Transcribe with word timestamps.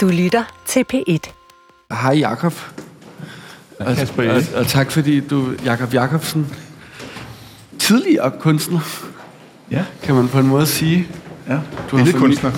Du 0.00 0.08
lytter 0.08 0.62
til 0.66 0.84
P1. 0.94 1.30
Hej 1.92 2.12
Jakob. 2.18 2.52
Og, 3.78 3.86
og, 4.18 4.42
og 4.54 4.66
tak 4.66 4.90
fordi 4.90 5.20
du, 5.20 5.54
Jakob 5.64 5.94
Jakobsen, 5.94 6.54
tidligere 7.78 8.32
kunstner, 8.40 8.80
Ja, 9.70 9.84
kan 10.02 10.14
man 10.14 10.28
på 10.28 10.38
en 10.38 10.46
måde 10.46 10.66
sige. 10.66 11.08
ja. 11.48 11.60
Du 11.90 11.96
har 11.96 12.04
Billedkunstner. 12.04 12.52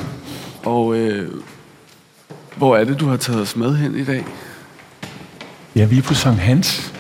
Og 0.65 0.97
øh, 0.97 1.33
hvor 2.57 2.77
er 2.77 2.85
det, 2.85 3.01
du 3.01 3.07
har 3.07 3.17
taget 3.17 3.43
os 3.43 3.57
med 3.57 3.77
hen 3.77 3.97
i 3.97 4.05
dag? 4.05 4.27
Ja, 5.77 5.85
vi 5.85 5.99
er 5.99 6.03
på 6.03 6.15
Sankt 6.15 6.41
Hans. 6.41 6.93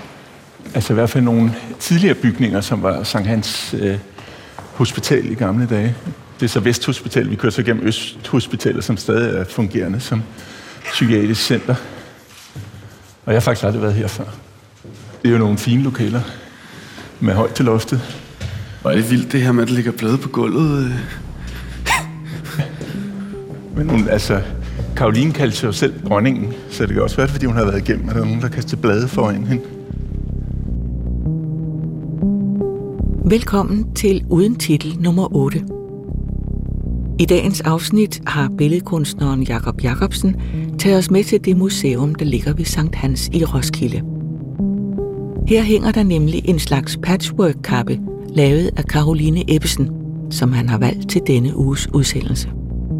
Altså 0.74 0.93
i 0.93 0.95
hvert 0.95 1.11
fald 1.11 1.24
nogle 1.24 1.54
tidligere 1.79 2.14
bygninger, 2.14 2.61
som 2.61 2.82
var 2.82 3.02
Sankt 3.02 3.29
Hans 3.29 3.74
øh, 3.79 3.98
Hospital 4.74 5.30
i 5.30 5.34
gamle 5.34 5.66
dage. 5.66 5.96
Det 6.43 6.48
er 6.48 6.52
så 6.52 6.61
Vesthospital. 6.61 7.30
Vi 7.30 7.36
kører 7.36 7.52
så 7.52 7.62
gennem 7.62 7.86
Østhospitalet, 7.86 8.84
som 8.84 8.96
stadig 8.96 9.38
er 9.38 9.45
fungerende 9.45 10.00
som 10.00 10.22
psykiatrisk 10.84 11.46
center. 11.46 11.74
Og 13.24 13.33
jeg 13.33 13.34
har 13.34 13.41
faktisk 13.41 13.64
aldrig 13.64 13.83
været 13.83 13.95
her 13.95 14.06
før. 14.06 14.24
Det 15.23 15.28
er 15.28 15.33
jo 15.33 15.38
nogle 15.38 15.59
fine 15.59 15.83
lokaler 15.83 16.20
med 17.20 17.34
højt 17.34 17.55
til 17.55 17.64
loftet. 17.64 18.00
Hvor 18.80 18.91
er 18.91 18.95
det 18.95 19.10
vildt, 19.10 19.33
det 19.33 19.42
her 19.42 19.52
med, 19.52 19.62
at 19.62 19.69
der 19.69 19.74
ligger 19.74 19.92
blade 19.92 20.19
på 20.19 20.28
gulvet. 20.28 20.84
øh. 20.84 20.91
Men 23.77 23.91
hun, 23.91 24.09
altså, 24.09 24.42
Karoline 24.97 25.33
kaldte 25.33 25.56
sig 25.56 25.66
jo 25.66 25.72
selv 25.72 25.95
dronningen, 26.09 26.52
så 26.70 26.86
det 26.86 26.92
kan 26.92 27.02
også 27.02 27.16
være, 27.16 27.28
fordi 27.28 27.47
hun 27.47 27.56
har 27.56 27.64
været 27.64 27.88
igennem, 27.88 28.09
at 28.09 28.14
der 28.14 28.20
er 28.20 28.24
nogen, 28.24 28.42
der 28.42 28.48
kaster 28.48 28.77
blade 28.77 29.09
foran 29.09 29.47
hende. 29.47 29.62
Velkommen 33.24 33.95
til 33.95 34.24
Uden 34.30 34.56
Titel 34.56 34.97
nummer 35.00 35.36
8. 35.36 35.81
I 37.23 37.25
dagens 37.25 37.61
afsnit 37.61 38.23
har 38.27 38.51
billedkunstneren 38.59 39.43
Jakob 39.43 39.83
Jakobsen 39.83 40.37
taget 40.79 40.99
os 40.99 41.11
med 41.11 41.25
til 41.25 41.45
det 41.45 41.57
museum, 41.57 42.15
der 42.15 42.25
ligger 42.25 42.55
ved 42.55 42.64
Sankt 42.64 42.95
Hans 42.95 43.31
i 43.33 43.45
Roskilde. 43.45 44.03
Her 45.48 45.62
hænger 45.62 45.92
der 45.92 46.03
nemlig 46.03 46.48
en 46.48 46.59
slags 46.59 46.98
patchwork-kappe, 47.03 48.01
lavet 48.29 48.70
af 48.77 48.83
Caroline 48.84 49.55
Ebbesen, 49.55 49.91
som 50.31 50.53
han 50.53 50.69
har 50.69 50.79
valgt 50.79 51.11
til 51.11 51.20
denne 51.27 51.56
uges 51.56 51.89
udsendelse. 51.95 52.48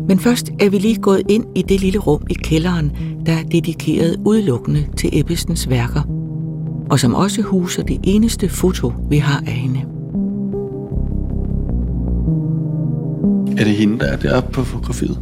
Men 0.09 0.19
først 0.19 0.51
er 0.61 0.70
vi 0.70 0.79
lige 0.79 0.97
gået 0.97 1.23
ind 1.29 1.45
i 1.55 1.62
det 1.62 1.81
lille 1.81 1.98
rum 1.98 2.23
i 2.31 2.34
kælderen, 2.34 2.92
der 3.27 3.33
er 3.33 3.42
dedikeret 3.42 4.17
udelukkende 4.25 4.86
til 4.97 5.20
Ebbesens 5.20 5.70
værker, 5.70 6.03
og 6.91 7.01
som 7.01 7.14
også 7.14 7.42
huser 7.42 7.83
det 7.83 8.01
eneste 8.03 8.48
foto, 8.48 8.92
vi 9.11 9.19
har 9.19 9.42
af 9.47 9.53
hende. 9.53 9.81
Er 13.58 13.64
det 13.64 13.77
hende, 13.77 13.98
der 13.98 14.06
er 14.06 14.17
deroppe 14.17 14.53
på 14.53 14.64
fotografiet? 14.64 15.19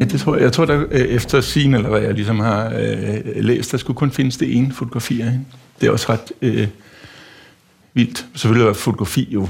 Ja, 0.00 0.04
det 0.04 0.20
tror 0.20 0.34
jeg. 0.34 0.42
Jeg 0.42 0.52
tror, 0.52 0.64
der 0.64 0.84
øh, 0.90 1.00
efter 1.00 1.40
sin 1.40 1.74
eller 1.74 1.88
hvad 1.88 2.00
jeg 2.00 2.14
ligesom 2.14 2.40
har 2.40 2.72
øh, 2.78 3.44
læst, 3.44 3.72
der 3.72 3.78
skulle 3.78 3.96
kun 3.96 4.10
findes 4.10 4.36
det 4.36 4.56
ene 4.56 4.72
fotografi 4.72 5.20
af 5.20 5.30
hende. 5.30 5.44
Det 5.80 5.86
er 5.86 5.90
også 5.90 6.06
ret 6.12 6.32
øh, 6.42 6.68
vildt. 7.94 8.26
Selvfølgelig 8.34 8.66
var 8.66 8.72
fotografi 8.72 9.28
jo 9.30 9.48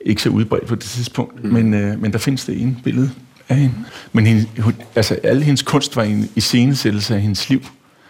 ikke 0.00 0.22
så 0.22 0.28
udbredt 0.28 0.66
på 0.66 0.74
det 0.74 0.84
tidspunkt, 0.84 1.44
mm. 1.44 1.50
men, 1.50 1.74
øh, 1.74 2.00
men 2.00 2.12
der 2.12 2.18
findes 2.18 2.44
det 2.44 2.62
ene 2.62 2.76
billede 2.84 3.10
af 3.48 3.56
hende. 3.56 3.74
Men 4.12 4.26
hende, 4.26 4.46
hun, 4.58 4.74
altså, 4.94 5.14
alle 5.14 5.42
hendes 5.42 5.62
kunst 5.62 5.96
var 5.96 6.02
en 6.02 6.28
iscenesættelse 6.36 7.14
af 7.14 7.20
hendes 7.20 7.48
liv. 7.48 7.60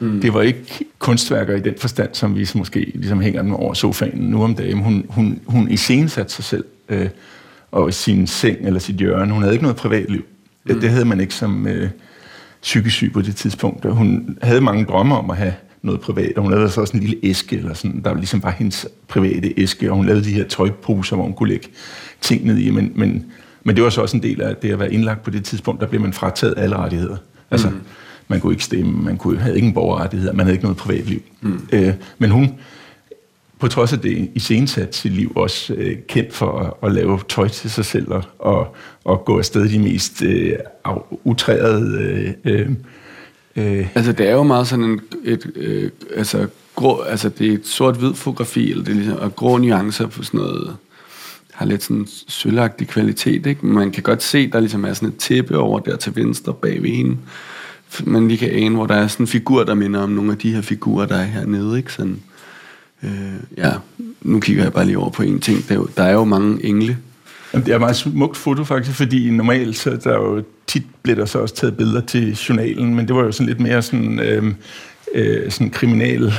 Mm. 0.00 0.20
Det 0.20 0.34
var 0.34 0.42
ikke 0.42 0.84
kunstværker 0.98 1.56
i 1.56 1.60
den 1.60 1.74
forstand, 1.78 2.10
som 2.12 2.36
vi 2.36 2.48
måske 2.54 2.92
ligesom 2.94 3.20
hænger 3.20 3.42
dem 3.42 3.52
over 3.52 3.74
sofaen 3.74 4.18
nu 4.18 4.44
om 4.44 4.54
dagen. 4.54 4.78
Hun, 4.78 5.06
hun, 5.08 5.40
hun 5.46 5.70
iscenesatte 5.70 6.32
sig 6.32 6.44
selv 6.44 6.64
øh, 6.88 7.08
og 7.72 7.94
sin 7.94 8.26
seng 8.26 8.58
eller 8.66 8.80
sit 8.80 8.96
hjørne. 8.96 9.32
Hun 9.32 9.42
havde 9.42 9.54
ikke 9.54 9.62
noget 9.62 9.76
privatliv. 9.76 10.24
Mm. 10.64 10.80
Det 10.80 10.90
havde 10.90 11.04
man 11.04 11.20
ikke 11.20 11.34
som 11.34 11.66
øh, 11.66 11.90
psykisk 12.62 12.96
syg 12.96 13.12
på 13.12 13.22
det 13.22 13.36
tidspunkt. 13.36 13.84
Og 13.84 13.96
hun 13.96 14.38
havde 14.42 14.60
mange 14.60 14.84
drømme 14.84 15.16
om 15.16 15.30
at 15.30 15.36
have 15.36 15.54
noget 15.82 16.00
privat, 16.00 16.32
og 16.36 16.42
hun 16.42 16.52
lavede 16.52 16.70
så 16.70 16.80
også 16.80 16.96
en 16.96 17.02
lille 17.02 17.16
æske, 17.22 17.56
eller 17.56 17.74
sådan, 17.74 18.00
der 18.04 18.14
ligesom 18.14 18.42
var 18.42 18.50
hendes 18.50 18.88
private 19.08 19.54
æske, 19.56 19.90
og 19.90 19.96
hun 19.96 20.06
lavede 20.06 20.24
de 20.24 20.32
her 20.32 20.44
tøjposer, 20.44 21.16
hvor 21.16 21.24
hun 21.24 21.34
kunne 21.34 21.48
lægge 21.48 21.68
ting 22.20 22.46
ned 22.46 22.58
i, 22.58 22.70
men, 22.70 22.92
men, 22.94 23.24
men 23.64 23.76
det 23.76 23.84
var 23.84 23.90
så 23.90 24.00
også 24.00 24.16
en 24.16 24.22
del 24.22 24.42
af 24.42 24.56
det 24.56 24.72
at 24.72 24.78
være 24.78 24.92
indlagt 24.92 25.22
på 25.22 25.30
det 25.30 25.44
tidspunkt, 25.44 25.80
der 25.80 25.86
blev 25.86 26.00
man 26.00 26.12
frataget 26.12 26.54
alle 26.56 26.76
rettigheder. 26.76 27.16
Altså, 27.50 27.68
mm. 27.68 27.80
man 28.28 28.40
kunne 28.40 28.52
ikke 28.52 28.64
stemme, 28.64 29.02
man 29.02 29.16
kunne, 29.16 29.38
havde 29.38 29.58
ingen 29.58 29.74
borgerrettigheder, 29.74 30.32
man 30.32 30.46
havde 30.46 30.54
ikke 30.54 30.64
noget 30.64 30.76
privatliv. 30.76 31.22
Mm. 31.40 31.60
Øh, 31.72 31.94
men 32.18 32.30
hun, 32.30 32.54
på 33.60 33.68
trods 33.68 33.92
af 33.92 33.98
det, 33.98 34.30
i 34.34 34.40
sensat 34.40 34.94
sit 34.94 35.12
liv 35.12 35.32
også 35.36 35.74
øh, 35.74 35.96
kendt 36.08 36.34
for 36.34 36.58
at, 36.58 36.88
at 36.88 36.94
lave 36.94 37.20
tøj 37.28 37.48
til 37.48 37.70
sig 37.70 37.84
selv 37.84 38.12
og, 38.12 38.22
og, 38.38 38.76
og 39.04 39.24
gå 39.24 39.38
afsted 39.38 39.68
de 39.68 39.78
mest 39.78 40.22
øh, 40.22 40.52
utrærede 41.24 41.98
øh, 42.44 42.52
øh, 42.52 42.70
øh, 43.56 43.88
Altså, 43.94 44.12
det 44.12 44.28
er 44.28 44.32
jo 44.32 44.42
meget 44.42 44.68
sådan 44.68 44.84
en, 44.84 45.00
et, 45.24 45.50
øh, 45.54 45.90
altså, 46.16 46.46
grå, 46.74 47.00
altså, 47.00 47.28
det 47.28 47.48
er 47.48 47.52
et 47.52 47.66
sort-hvid 47.66 48.14
fotografi, 48.14 48.70
eller 48.70 48.84
det 48.84 48.92
er 48.92 48.96
ligesom, 48.96 49.18
og 49.18 49.36
grå 49.36 49.58
nuancer 49.58 50.06
på 50.06 50.22
sådan 50.22 50.40
noget, 50.40 50.76
har 51.52 51.66
lidt 51.66 51.82
sådan 51.82 52.06
sølvagtig 52.28 52.88
kvalitet, 52.88 53.46
ikke? 53.46 53.66
Man 53.66 53.90
kan 53.90 54.02
godt 54.02 54.22
se, 54.22 54.50
der 54.50 54.60
ligesom 54.60 54.84
er 54.84 54.92
sådan 54.92 55.08
et 55.08 55.16
tæppe 55.16 55.58
over 55.58 55.80
der 55.80 55.96
til 55.96 56.16
venstre 56.16 56.54
bag 56.54 56.82
ved 56.82 56.90
hende. 56.90 57.16
Man 58.04 58.28
lige 58.28 58.38
kan 58.38 58.50
ane, 58.50 58.74
hvor 58.74 58.86
der 58.86 58.94
er 58.94 59.06
sådan 59.06 59.24
en 59.24 59.28
figur, 59.28 59.64
der 59.64 59.74
minder 59.74 60.00
om 60.00 60.10
nogle 60.10 60.32
af 60.32 60.38
de 60.38 60.54
her 60.54 60.60
figurer, 60.60 61.06
der 61.06 61.16
er 61.16 61.24
hernede, 61.24 61.78
ikke? 61.78 61.92
Sådan, 61.92 62.12
øh, 62.12 62.35
Øh, 63.02 63.10
ja, 63.56 63.72
nu 64.22 64.40
kigger 64.40 64.62
jeg 64.62 64.72
bare 64.72 64.84
lige 64.84 64.98
over 64.98 65.10
på 65.10 65.22
en 65.22 65.40
ting. 65.40 65.68
Der 65.68 65.74
er 65.74 65.78
jo, 65.78 65.88
der 65.96 66.02
er 66.02 66.12
jo 66.12 66.24
mange 66.24 66.64
engle. 66.64 66.98
Jamen, 67.52 67.66
det 67.66 67.72
er 67.72 67.76
et 67.76 67.80
meget 67.80 67.96
smukt 67.96 68.36
foto 68.36 68.64
faktisk, 68.64 68.96
fordi 68.96 69.30
normalt 69.30 69.76
så 69.76 69.90
der 70.04 70.10
er 70.10 70.16
jo 70.16 70.42
tit 70.66 70.82
bliver 71.02 71.16
der 71.16 71.24
så 71.24 71.38
også 71.38 71.54
taget 71.54 71.76
billeder 71.76 72.00
til 72.00 72.32
journalen, 72.32 72.94
men 72.94 73.08
det 73.08 73.16
var 73.16 73.22
jo 73.22 73.32
sådan 73.32 73.46
lidt 73.46 73.60
mere 73.60 73.82
sådan, 73.82 74.20
øh, 74.20 74.54
øh, 75.14 75.50
sådan 75.50 75.70
kriminal 75.70 76.32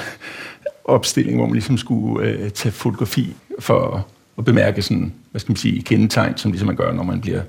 opstilling, 0.85 1.37
hvor 1.37 1.45
man 1.45 1.53
ligesom 1.53 1.77
skulle 1.77 2.29
øh, 2.29 2.49
tage 2.49 2.71
fotografi 2.71 3.35
for 3.59 3.95
at, 3.95 4.01
at 4.37 4.45
bemærke 4.45 4.81
sådan, 4.81 5.13
hvad 5.31 5.39
skal 5.39 5.51
man 5.51 5.57
sige, 5.57 5.81
kendetegn, 5.81 6.37
som 6.37 6.51
ligesom 6.51 6.67
man 6.67 6.75
gør, 6.75 6.93
når 6.93 7.03
man 7.03 7.21
bliver 7.21 7.41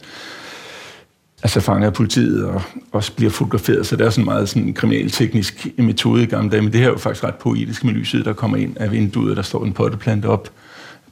altså 1.43 1.61
fanget 1.61 1.87
af 1.87 1.93
politiet 1.93 2.45
og 2.45 2.63
også 2.93 3.13
bliver 3.13 3.31
fotograferet. 3.31 3.87
Så 3.87 3.97
det 3.97 4.07
er 4.07 4.11
sådan 4.11 4.25
meget 4.25 4.49
sådan 4.49 4.75
kriminalteknisk 4.75 5.67
metode 5.79 6.23
i 6.23 6.27
gamle 6.27 6.51
dage, 6.51 6.63
men 6.63 6.73
det 6.73 6.81
her 6.81 6.87
er 6.89 6.93
jo 6.93 6.99
faktisk 6.99 7.25
ret 7.25 7.35
poetisk 7.35 7.85
med 7.85 7.93
lyset, 7.93 8.25
der 8.25 8.33
kommer 8.33 8.57
ind 8.57 8.77
af 8.77 8.93
vinduet, 8.93 9.37
der 9.37 9.43
står 9.43 9.65
en 9.65 9.73
potteplante 9.73 10.27
op 10.27 10.51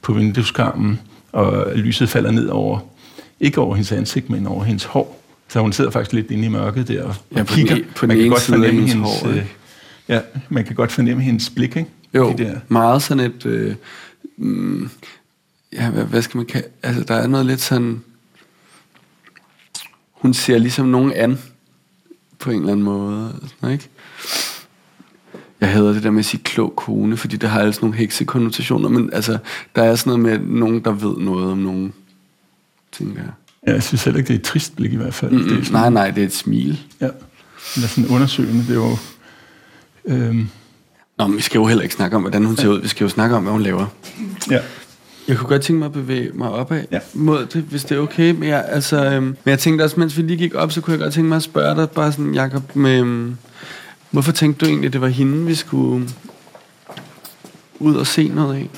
på 0.01 0.13
vindueskarmen, 0.13 0.99
og 1.31 1.67
lyset 1.75 2.09
falder 2.09 2.31
ned 2.31 2.47
over, 2.47 2.79
ikke 3.39 3.61
over 3.61 3.75
hendes 3.75 3.91
ansigt, 3.91 4.29
men 4.29 4.47
over 4.47 4.63
hendes 4.63 4.83
hår. 4.83 5.23
Så 5.49 5.59
hun 5.59 5.73
sidder 5.73 5.91
faktisk 5.91 6.13
lidt 6.13 6.31
inde 6.31 6.45
i 6.45 6.47
mørket 6.49 6.87
der 6.87 7.03
og, 7.03 7.15
Ja, 7.35 7.43
på 7.43 7.55
den 7.55 7.67
kigger. 7.67 7.75
e- 7.75 7.93
på 7.95 8.05
den 8.05 8.07
man 8.07 8.17
kan 8.17 8.29
godt 8.29 8.41
fornemme 8.41 8.71
hendes 8.87 8.93
hendes, 8.93 9.21
hår, 9.21 9.29
øh, 9.29 9.45
ja, 10.09 10.19
man 10.49 10.65
kan 10.65 10.75
godt 10.75 10.91
fornemme 10.91 11.23
hendes 11.23 11.49
blik, 11.49 11.75
ikke? 11.77 11.89
Jo, 12.13 12.33
De 12.37 12.43
der. 12.43 12.55
meget 12.67 13.01
sådan 13.01 13.23
et... 13.31 13.45
Øh, 13.45 13.75
mm, 14.37 14.89
ja, 15.73 15.89
hvad, 15.89 16.03
hvad 16.03 16.21
skal 16.21 16.37
man 16.37 16.45
kalde... 16.45 16.67
Altså, 16.83 17.03
der 17.03 17.13
er 17.15 17.27
noget 17.27 17.45
lidt 17.45 17.61
sådan... 17.61 18.01
Hun 20.21 20.33
ser 20.33 20.57
ligesom 20.57 20.85
nogen 20.85 21.13
an, 21.13 21.39
på 22.39 22.51
en 22.51 22.59
eller 22.59 22.71
anden 22.71 22.83
måde. 22.85 23.33
Sådan, 23.55 23.73
ikke? 23.73 23.89
Jeg 25.61 25.69
hader 25.71 25.93
det 25.93 26.03
der 26.03 26.11
med 26.11 26.19
at 26.19 26.25
sige 26.25 26.43
klog 26.43 26.73
kone, 26.75 27.17
fordi 27.17 27.37
det 27.37 27.49
har 27.49 27.59
altså 27.61 27.81
nogle 27.81 27.97
heksekonnotationer, 27.97 28.89
men 28.89 29.09
altså, 29.13 29.37
der 29.75 29.83
er 29.83 29.95
sådan 29.95 30.19
noget 30.19 30.39
med 30.41 30.47
nogen, 30.59 30.83
der 30.83 30.91
ved 30.91 31.17
noget 31.17 31.51
om 31.51 31.57
nogen, 31.57 31.93
tænker 32.91 33.21
jeg. 33.21 33.31
Ja, 33.67 33.73
jeg 33.73 33.83
synes 33.83 34.03
heller 34.03 34.17
ikke, 34.17 34.27
det 34.27 34.33
er 34.33 34.39
et 34.39 34.45
trist 34.45 34.75
blik 34.75 34.93
i 34.93 34.95
hvert 34.95 35.13
fald. 35.13 35.31
Mm, 35.31 35.43
Det 35.43 35.51
er 35.59 35.63
sådan, 35.63 35.71
nej, 35.71 35.89
nej, 35.89 36.11
det 36.11 36.21
er 36.23 36.27
et 36.27 36.33
smil. 36.33 36.79
Ja, 37.01 37.09
eller 37.75 37.87
sådan 37.87 38.09
undersøgende. 38.09 38.61
Det 38.61 38.69
er 38.69 38.73
jo... 38.75 38.97
Øhm, 40.05 40.49
Nå, 41.17 41.27
men 41.27 41.37
vi 41.37 41.41
skal 41.41 41.59
jo 41.59 41.65
heller 41.65 41.83
ikke 41.83 41.95
snakke 41.95 42.15
om, 42.15 42.21
hvordan 42.21 42.45
hun 42.45 42.57
ser 42.57 42.67
ud. 42.67 42.81
Vi 42.81 42.87
skal 42.87 43.05
jo 43.05 43.09
snakke 43.09 43.35
om, 43.35 43.43
hvad 43.43 43.51
hun 43.51 43.61
laver. 43.61 43.85
ja. 44.51 44.59
Jeg 45.27 45.37
kunne 45.37 45.49
godt 45.49 45.61
tænke 45.61 45.79
mig 45.79 45.85
at 45.85 45.91
bevæge 45.91 46.31
mig 46.33 46.51
opad 46.51 46.83
Ja. 46.91 46.99
mod 47.13 47.45
det, 47.45 47.63
hvis 47.63 47.83
det 47.83 47.97
er 47.97 48.01
okay. 48.01 48.31
Men 48.31 48.49
jeg, 48.49 48.65
altså, 48.67 49.05
øhm, 49.05 49.23
men 49.23 49.35
jeg 49.45 49.59
tænkte 49.59 49.83
også, 49.83 49.99
mens 49.99 50.17
vi 50.17 50.21
lige 50.21 50.37
gik 50.37 50.55
op, 50.55 50.71
så 50.71 50.81
kunne 50.81 50.91
jeg 50.91 50.99
godt 50.99 51.13
tænke 51.13 51.29
mig 51.29 51.35
at 51.35 51.43
spørge 51.43 51.75
dig, 51.75 51.89
bare 51.89 52.11
sådan, 52.11 52.35
Jacob, 52.35 52.75
med, 52.75 52.99
øhm, 52.99 53.37
hvorfor 54.11 54.31
tænkte 54.31 54.65
du 54.65 54.69
egentlig, 54.69 54.93
det 54.93 55.01
var 55.01 55.07
hende, 55.07 55.45
vi 55.45 55.55
skulle 55.55 56.09
ud 57.79 57.95
og 57.95 58.07
se 58.07 58.27
noget 58.27 58.55
af? 58.55 58.69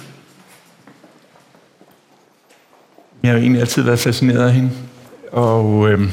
Jeg 3.23 3.31
har 3.31 3.37
jo 3.37 3.41
egentlig 3.41 3.61
altid 3.61 3.81
været 3.81 3.99
fascineret 3.99 4.47
af 4.47 4.53
hende. 4.53 4.71
Og 5.31 5.89
øhm, 5.89 6.11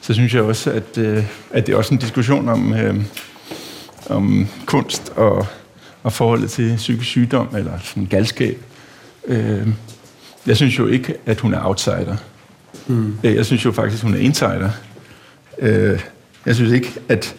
så 0.00 0.14
synes 0.14 0.34
jeg 0.34 0.42
også, 0.42 0.70
at, 0.70 0.98
øh, 0.98 1.24
at 1.50 1.66
det 1.66 1.72
er 1.72 1.76
også 1.76 1.94
en 1.94 2.00
diskussion 2.00 2.48
om, 2.48 2.74
øh, 2.74 3.04
om 4.10 4.48
kunst 4.66 5.12
og, 5.16 5.46
og 6.02 6.12
forholdet 6.12 6.50
til 6.50 6.76
psykisk 6.76 7.08
sygdom 7.10 7.48
eller 7.56 7.72
sådan 7.82 8.06
galskab. 8.06 8.62
Øh, 9.26 9.68
jeg 10.46 10.56
synes 10.56 10.78
jo 10.78 10.86
ikke, 10.86 11.14
at 11.26 11.40
hun 11.40 11.54
er 11.54 11.66
outsider. 11.66 12.16
Mm. 12.86 13.16
Jeg 13.22 13.46
synes 13.46 13.64
jo 13.64 13.72
faktisk, 13.72 14.02
hun 14.02 14.14
er 14.14 14.18
insider. 14.18 14.70
Øh, 15.58 16.00
jeg 16.46 16.54
synes 16.54 16.72
ikke, 16.72 16.92
at 17.08 17.34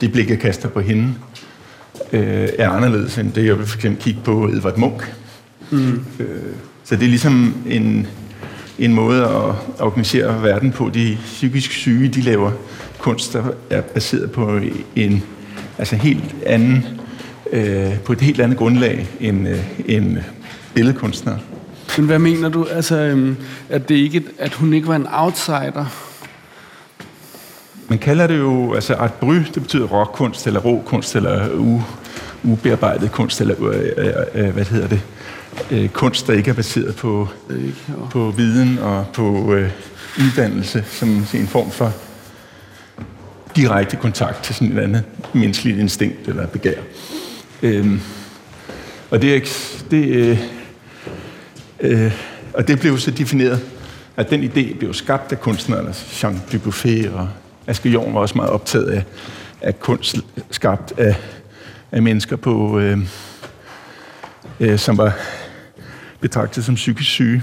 det 0.00 0.12
blik, 0.12 0.30
jeg 0.30 0.38
kaster 0.38 0.68
på 0.68 0.80
hende, 0.80 1.14
øh, 2.12 2.48
er 2.58 2.70
anderledes 2.70 3.18
end 3.18 3.32
det, 3.32 3.44
jeg 3.44 3.58
vil 3.58 3.66
for 3.66 3.76
eksempel 3.76 4.02
kigge 4.02 4.20
på 4.24 4.48
Edvard 4.48 4.78
Munch. 4.78 5.06
Mm. 5.70 6.04
Øh, 6.18 6.26
så 6.84 6.96
det 6.96 7.02
er 7.02 7.08
ligesom 7.08 7.54
en, 7.66 8.06
en 8.78 8.94
måde 8.94 9.22
at 9.22 9.54
organisere 9.80 10.42
verden 10.42 10.72
på. 10.72 10.90
De 10.94 11.18
psykisk 11.24 11.72
syge, 11.72 12.08
de 12.08 12.20
laver 12.20 12.52
rockkunst, 13.06 13.32
der 13.32 13.44
er 13.70 13.80
baseret 13.80 14.30
på 14.30 14.60
en 14.96 15.22
altså 15.78 15.96
helt 15.96 16.34
anden, 16.46 16.84
øh, 17.52 17.98
på 17.98 18.12
et 18.12 18.20
helt 18.20 18.40
andet 18.40 18.58
grundlag 18.58 19.08
end, 19.20 19.48
øh, 19.48 19.58
end 19.86 20.18
billedkunstnere. 20.76 21.38
Men 21.96 22.06
hvad 22.06 22.18
mener 22.18 22.48
du? 22.48 22.64
Altså, 22.64 22.96
øhm, 22.96 23.36
at, 23.68 23.88
det 23.88 23.94
ikke, 23.94 24.24
at 24.38 24.54
hun 24.54 24.72
ikke 24.72 24.88
var 24.88 24.96
en 24.96 25.06
outsider? 25.12 25.84
Man 27.88 27.98
kalder 27.98 28.26
det 28.26 28.38
jo, 28.38 28.74
altså 28.74 28.94
art 28.94 29.12
bry, 29.12 29.34
det 29.34 29.62
betyder 29.62 29.86
rockkunst, 29.86 30.46
eller 30.46 30.60
råkunst, 30.60 31.16
eller 31.16 31.50
u, 31.54 31.82
ubearbejdet 32.44 33.12
kunst, 33.12 33.40
eller 33.40 33.64
øh, 33.64 33.88
øh, 33.96 34.12
øh, 34.34 34.54
hvad 34.54 34.64
hedder 34.64 34.88
det, 34.88 35.00
øh, 35.70 35.88
kunst, 35.88 36.26
der 36.26 36.32
ikke 36.32 36.50
er 36.50 36.54
baseret 36.54 36.96
på, 36.96 37.28
ikke, 37.50 37.76
på 38.10 38.30
viden 38.36 38.78
og 38.78 39.06
på 39.12 39.54
øh, 39.54 39.70
uddannelse, 40.20 40.84
som 40.86 41.08
en 41.34 41.46
form 41.46 41.70
for 41.70 41.92
direkte 43.56 43.96
kontakt 43.96 44.44
til 44.44 44.54
sådan 44.54 44.78
et 44.78 44.82
andet 44.82 45.04
menneskeligt 45.32 45.78
instinkt 45.78 46.28
eller 46.28 46.46
begær. 46.46 46.80
Øhm, 47.62 48.00
og 49.10 49.22
det, 49.22 49.42
det, 49.90 50.38
øh, 51.80 52.12
og 52.54 52.68
det 52.68 52.80
blev 52.80 52.98
så 52.98 53.10
defineret, 53.10 53.60
at 54.16 54.30
den 54.30 54.44
idé 54.44 54.78
blev 54.78 54.94
skabt 54.94 55.32
af 55.32 55.40
kunstnerne, 55.40 55.94
Jean 56.22 56.42
Dubuffet 56.52 57.12
og 57.12 57.28
Asger 57.66 57.90
Jorn 57.90 58.14
var 58.14 58.20
også 58.20 58.34
meget 58.34 58.50
optaget 58.50 58.86
af, 58.86 59.04
af 59.60 59.80
kunst 59.80 60.16
skabt 60.50 60.92
af, 60.98 61.16
af 61.92 62.02
mennesker, 62.02 62.36
på, 62.36 62.78
øh, 62.78 62.98
øh, 64.60 64.78
som 64.78 64.98
var 64.98 65.16
betragtet 66.20 66.64
som 66.64 66.74
psykisk 66.74 67.10
syge 67.10 67.42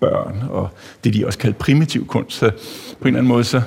børn, 0.00 0.44
og 0.50 0.68
det 1.04 1.14
de 1.14 1.26
også 1.26 1.38
kaldte 1.38 1.58
primitiv 1.58 2.06
kunst. 2.06 2.36
Så 2.38 2.50
på 2.50 3.02
en 3.02 3.06
eller 3.06 3.18
anden 3.18 3.28
måde 3.28 3.44
så 3.44 3.62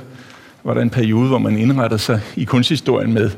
var 0.63 0.73
der 0.73 0.81
en 0.81 0.89
periode, 0.89 1.27
hvor 1.27 1.37
man 1.37 1.57
indrettede 1.57 1.99
sig 1.99 2.21
i 2.35 2.43
kunsthistorien 2.43 3.13
med 3.13 3.31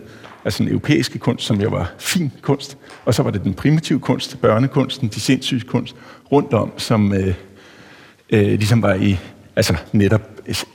altså 0.46 0.64
den 0.64 0.72
europæiske 0.72 1.20
kunst, 1.20 1.46
som 1.46 1.62
jo 1.62 1.70
var 1.70 1.94
fin 2.00 2.32
kunst, 2.42 2.78
og 3.06 3.14
så 3.14 3.24
var 3.24 3.32
det 3.32 3.44
den 3.44 3.54
primitive 3.54 4.00
kunst, 4.00 4.42
børnekunsten, 4.42 5.08
de 5.08 5.20
sindssyge 5.20 5.62
kunst, 5.62 5.96
rundt 6.32 6.54
om, 6.54 6.72
som 6.78 7.14
øh, 7.14 7.34
øh, 8.30 8.48
ligesom 8.48 8.82
var 8.82 8.94
i 8.94 9.18
altså 9.56 9.76
netop 9.92 10.22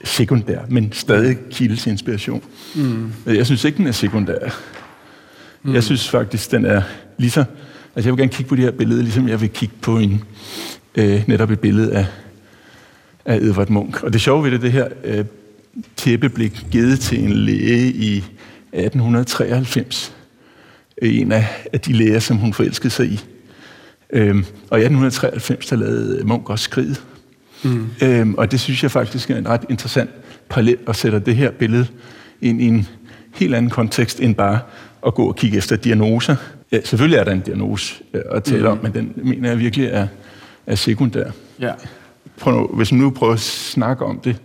sekundær, 0.03 0.59
men 0.69 0.91
stadig 0.91 1.37
kildes 1.51 1.87
inspiration. 1.87 2.43
Mm. 2.75 3.11
Jeg 3.25 3.45
synes 3.45 3.63
ikke, 3.63 3.77
den 3.77 3.87
er 3.87 3.91
sekundær. 3.91 4.49
Mm. 5.63 5.73
Jeg 5.73 5.83
synes 5.83 6.09
faktisk, 6.09 6.51
den 6.51 6.65
er 6.65 6.81
lige 7.17 7.31
så... 7.31 7.43
Altså, 7.95 8.09
jeg 8.09 8.17
vil 8.17 8.21
gerne 8.21 8.31
kigge 8.31 8.49
på 8.49 8.55
det 8.55 8.63
her 8.63 8.71
billede, 8.71 9.03
ligesom 9.03 9.27
jeg 9.27 9.41
vil 9.41 9.49
kigge 9.49 9.75
på 9.81 9.97
en, 9.97 10.23
øh, 10.95 11.23
netop 11.27 11.51
et 11.51 11.59
billede 11.59 11.93
af, 11.93 12.05
af 13.25 13.35
Edvard 13.35 13.69
Munch. 13.69 14.03
Og 14.03 14.13
det 14.13 14.21
sjove 14.21 14.43
ved 14.43 14.51
det, 14.51 14.61
det 14.61 14.71
her 14.71 14.87
øh, 15.03 15.25
tæppe 15.95 16.29
blev 16.29 16.49
givet 16.49 16.99
til 16.99 17.23
en 17.23 17.33
læge 17.33 17.87
i 17.87 18.23
1893. 18.73 20.15
En 21.01 21.31
af, 21.31 21.45
de 21.85 21.93
læger, 21.93 22.19
som 22.19 22.37
hun 22.37 22.53
forelskede 22.53 22.89
sig 22.89 23.05
i. 23.05 23.19
Øhm, 24.13 24.45
og 24.69 24.79
i 24.79 24.83
1893, 24.83 25.65
der 25.65 25.75
lavede 25.75 26.23
Munch 26.23 26.45
også 26.45 26.63
skridt. 26.63 27.03
Mm. 27.63 27.87
Øhm, 28.03 28.35
og 28.35 28.51
det 28.51 28.59
synes 28.59 28.83
jeg 28.83 28.91
faktisk 28.91 29.29
er 29.29 29.37
en 29.37 29.47
ret 29.47 29.65
interessant 29.69 30.09
parallel 30.49 30.77
at 30.87 30.95
sætte 30.95 31.19
det 31.19 31.35
her 31.35 31.51
billede 31.51 31.87
ind 32.41 32.61
i 32.61 32.67
en 32.67 32.87
helt 33.35 33.55
anden 33.55 33.71
kontekst 33.71 34.19
end 34.19 34.35
bare 34.35 34.59
at 35.07 35.13
gå 35.13 35.27
og 35.27 35.35
kigge 35.35 35.57
efter 35.57 35.75
diagnoser. 35.75 36.35
Ja, 36.71 36.81
selvfølgelig 36.83 37.17
er 37.17 37.23
der 37.23 37.31
en 37.31 37.41
diagnose 37.41 38.03
øh, 38.13 38.21
at 38.31 38.43
tale 38.43 38.61
mm. 38.61 38.67
om, 38.67 38.79
men 38.83 38.93
den 38.93 39.13
mener 39.15 39.49
jeg 39.49 39.59
virkelig 39.59 39.87
er, 39.87 40.07
er 40.67 40.75
sekundær. 40.75 41.31
Ja. 41.59 41.71
Prøv 42.39 42.53
nu, 42.53 42.67
hvis 42.67 42.91
man 42.91 43.01
nu 43.01 43.09
prøver 43.09 43.33
at 43.33 43.39
snakke 43.39 44.05
om 44.05 44.19
det 44.19 44.35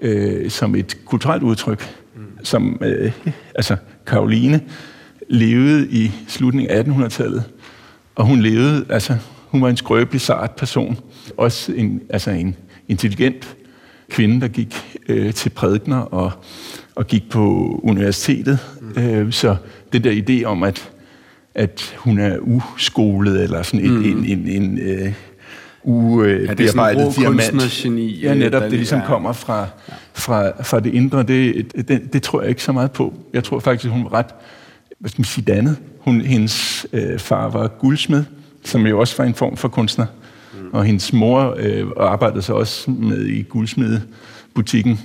øh, 0.00 0.50
som 0.50 0.74
et 0.74 0.98
kulturelt 1.04 1.42
udtryk. 1.42 2.03
Som 2.44 2.80
øh, 2.84 3.12
altså 3.54 3.76
Karoline 4.06 4.60
levede 5.28 5.88
i 5.90 6.12
slutningen 6.28 6.70
af 6.70 6.82
1800-tallet, 6.82 7.44
og 8.14 8.26
hun 8.26 8.40
levede, 8.40 8.86
altså 8.88 9.16
hun 9.48 9.62
var 9.62 9.68
en 9.68 9.76
skrøbelig, 9.76 10.20
sart 10.20 10.50
person, 10.50 10.98
også 11.36 11.72
en, 11.72 12.00
altså 12.10 12.30
en 12.30 12.56
intelligent 12.88 13.56
kvinde, 14.10 14.40
der 14.40 14.48
gik 14.48 14.98
øh, 15.08 15.34
til 15.34 15.50
prædikner 15.50 15.96
og, 15.96 16.32
og 16.94 17.06
gik 17.06 17.30
på 17.30 17.40
universitetet. 17.82 18.58
Mm. 18.80 19.02
Øh, 19.02 19.32
så 19.32 19.56
den 19.92 20.04
der 20.04 20.22
idé 20.28 20.44
om, 20.44 20.62
at, 20.62 20.90
at 21.54 21.94
hun 21.98 22.18
er 22.18 22.38
uskolet, 22.38 23.42
eller 23.42 23.62
sådan 23.62 23.86
en, 23.86 23.92
mm. 23.92 24.04
en, 24.04 24.24
en, 24.24 24.48
en 24.48 24.78
øh, 24.78 25.12
ubearbejdet 25.84 27.18
ja, 27.18 27.22
diamant. 27.22 27.84
Ja, 28.22 28.34
netop, 28.34 28.62
det 28.62 28.72
ligesom 28.72 29.00
kommer 29.06 29.32
fra, 29.32 29.66
fra, 30.12 30.62
fra 30.62 30.80
det 30.80 30.94
indre, 30.94 31.22
det, 31.22 31.72
det, 31.88 32.12
det 32.12 32.22
tror 32.22 32.40
jeg 32.40 32.48
ikke 32.48 32.62
så 32.62 32.72
meget 32.72 32.92
på. 32.92 33.14
Jeg 33.32 33.44
tror 33.44 33.58
faktisk, 33.58 33.92
hun 33.92 34.04
var 34.04 34.12
ret, 34.12 34.26
hvad 34.98 35.10
skal 35.10 35.20
man 35.20 35.24
sige, 35.24 35.44
dannet. 35.44 35.76
Hun, 36.00 36.20
hendes 36.20 36.86
øh, 36.92 37.18
far 37.18 37.48
var 37.48 37.68
guldsmed, 37.68 38.24
som 38.64 38.86
jo 38.86 39.00
også 39.00 39.16
var 39.18 39.24
en 39.24 39.34
form 39.34 39.56
for 39.56 39.68
kunstner. 39.68 40.06
Mm. 40.54 40.68
Og 40.72 40.84
hendes 40.84 41.12
mor 41.12 41.54
øh, 41.58 41.86
arbejdede 41.96 42.42
så 42.42 42.52
også 42.52 42.90
med 42.90 43.26
i 43.26 43.42
guldsmedebutikken. 43.42 45.00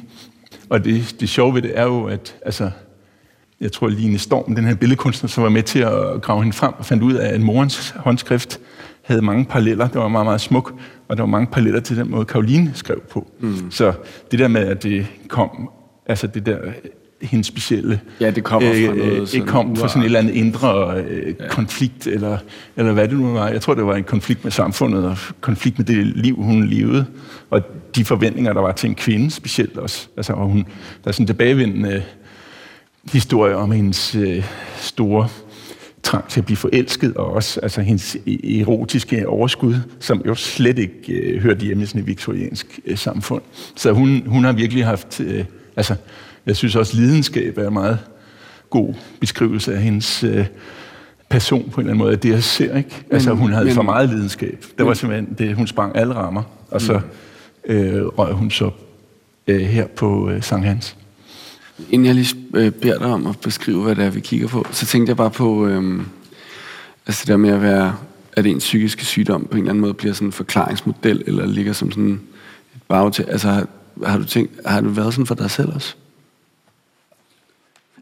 Og 0.69 0.85
det, 0.85 1.15
det 1.19 1.29
sjove 1.29 1.55
ved 1.55 1.61
det 1.61 1.71
er 1.77 1.83
jo, 1.83 2.05
at 2.05 2.35
altså, 2.45 2.71
jeg 3.61 3.71
tror, 3.71 3.87
Line 3.87 4.17
Storm, 4.17 4.55
den 4.55 4.65
her 4.65 4.75
billedkunstner, 4.75 5.29
som 5.29 5.43
var 5.43 5.49
med 5.49 5.63
til 5.63 5.79
at 5.79 6.21
grave 6.21 6.43
hende 6.43 6.55
frem 6.55 6.73
og 6.77 6.85
fandt 6.85 7.03
ud 7.03 7.13
af, 7.13 7.33
at 7.33 7.41
morens 7.41 7.93
håndskrift 7.95 8.59
havde 9.09 9.21
mange 9.21 9.45
paralleller. 9.45 9.87
Det 9.87 10.01
var 10.01 10.07
meget, 10.07 10.25
meget 10.25 10.41
smuk, 10.41 10.73
og 11.07 11.17
der 11.17 11.23
var 11.23 11.27
mange 11.27 11.47
paralleller 11.47 11.79
til 11.79 11.97
den 11.97 12.11
måde, 12.11 12.25
Karoline 12.25 12.71
skrev 12.73 13.01
på. 13.11 13.27
Mm. 13.39 13.71
Så 13.71 13.93
det 14.31 14.39
der 14.39 14.47
med, 14.47 14.61
at 14.61 14.83
det 14.83 15.05
kom, 15.27 15.69
altså 16.05 16.27
det 16.27 16.45
der 16.45 16.57
hendes 17.21 17.47
specielle... 17.47 18.01
Ja, 18.21 18.31
det 18.31 18.43
kommer 18.43 18.69
fra 18.69 18.95
noget 18.95 19.21
øh, 19.21 19.27
Det 19.27 19.47
kom 19.47 19.75
fra 19.75 19.87
sådan 19.87 20.01
et 20.01 20.05
eller 20.05 20.19
andet 20.19 20.33
indre 20.33 20.97
øh, 20.97 21.35
ja. 21.39 21.47
konflikt, 21.47 22.07
eller, 22.07 22.37
eller 22.75 22.93
hvad 22.93 23.07
det 23.07 23.17
nu 23.17 23.33
var. 23.33 23.47
Jeg 23.47 23.61
tror, 23.61 23.73
det 23.73 23.85
var 23.85 23.95
en 23.95 24.03
konflikt 24.03 24.43
med 24.43 24.51
samfundet, 24.51 25.05
og 25.05 25.17
konflikt 25.41 25.77
med 25.77 25.85
det 25.85 26.05
liv, 26.05 26.35
hun 26.35 26.63
levede, 26.63 27.05
og 27.49 27.61
de 27.95 28.05
forventninger, 28.05 28.53
der 28.53 28.61
var 28.61 28.71
til 28.71 28.89
en 28.89 28.95
kvinde 28.95 29.31
specielt 29.31 29.77
også. 29.77 30.07
Altså, 30.17 30.33
og 30.33 30.47
hun, 30.47 30.65
der 31.03 31.07
er 31.07 31.11
sådan 31.11 31.23
en 31.23 31.27
tilbagevendende 31.27 32.03
historie 33.11 33.55
om 33.55 33.71
hendes 33.71 34.15
øh, 34.15 34.45
store 34.77 35.27
trang 36.03 36.27
til 36.27 36.39
at 36.39 36.45
blive 36.45 36.57
forelsket, 36.57 37.13
og 37.13 37.33
også 37.33 37.59
altså, 37.59 37.81
hendes 37.81 38.15
e- 38.15 38.61
erotiske 38.61 39.27
overskud, 39.27 39.75
som 39.99 40.21
jo 40.25 40.35
slet 40.35 40.79
ikke 40.79 41.13
øh, 41.13 41.41
hørte 41.41 41.65
hjemme 41.65 41.83
i 41.83 41.85
sådan 41.85 42.01
et 42.01 42.07
viktoriansk 42.07 42.79
øh, 42.85 42.97
samfund. 42.97 43.41
Så 43.75 43.91
hun, 43.91 44.23
hun 44.25 44.43
har 44.43 44.51
virkelig 44.51 44.85
haft... 44.85 45.19
Øh, 45.19 45.45
altså, 45.75 45.95
jeg 46.45 46.55
synes 46.55 46.75
også, 46.75 46.97
lidenskab 46.97 47.57
er 47.57 47.67
en 47.67 47.73
meget 47.73 47.99
god 48.69 48.93
beskrivelse 49.19 49.73
af 49.73 49.81
hendes 49.81 50.23
øh, 50.23 50.45
person 51.29 51.69
på 51.69 51.81
en 51.81 51.87
eller 51.87 51.93
anden 51.93 52.05
måde. 52.05 52.15
Det 52.15 52.29
jeg 52.29 52.43
ser, 52.43 52.77
ikke? 52.77 52.89
Altså, 53.11 53.33
hun 53.33 53.51
havde 53.51 53.65
men, 53.65 53.73
for 53.73 53.81
meget 53.81 54.09
lidenskab. 54.09 54.65
Det 54.77 54.85
var 54.85 54.93
simpelthen 54.93 55.35
det, 55.37 55.55
hun 55.55 55.67
sprang 55.67 55.97
alle 55.97 56.13
rammer, 56.13 56.43
og 56.71 56.81
så 56.81 57.01
mm. 57.67 57.73
øh, 57.73 58.05
røg 58.05 58.33
hun 58.33 58.51
så 58.51 58.69
øh, 59.47 59.61
her 59.61 59.87
på 59.87 60.29
øh, 60.29 60.43
Sankt 60.43 60.65
Hans. 60.65 60.97
Inden 61.89 62.05
jeg 62.05 62.15
lige 62.15 62.35
øh, 62.53 62.71
beder 62.71 62.97
dig 62.97 63.07
om 63.07 63.27
at 63.27 63.39
beskrive, 63.39 63.83
hvad 63.83 63.95
det 63.95 64.05
er, 64.05 64.09
vi 64.09 64.19
kigger 64.19 64.47
på, 64.47 64.65
så 64.71 64.85
tænkte 64.85 65.09
jeg 65.09 65.17
bare 65.17 65.31
på, 65.31 65.67
øh, 65.67 66.01
altså 67.07 67.21
det 67.21 67.27
der 67.27 67.37
med 67.37 67.49
at 67.49 67.61
være, 67.61 67.95
at 68.33 68.45
ens 68.45 68.63
psykiske 68.63 69.05
sygdom 69.05 69.45
på 69.45 69.51
en 69.51 69.57
eller 69.57 69.69
anden 69.69 69.81
måde 69.81 69.93
bliver 69.93 70.13
sådan 70.13 70.27
en 70.27 70.31
forklaringsmodel, 70.31 71.23
eller 71.27 71.45
ligger 71.45 71.73
som 71.73 71.91
sådan 71.91 72.21
et 72.75 72.81
bag 72.87 73.13
til, 73.13 73.23
altså 73.23 73.47
har, 73.47 73.67
har 74.05 74.17
du 74.17 74.23
tænkt, 74.23 74.59
har 74.65 74.81
du 74.81 74.89
været 74.89 75.13
sådan 75.13 75.25
for 75.25 75.35
dig 75.35 75.51
selv 75.51 75.69
også? 75.75 75.95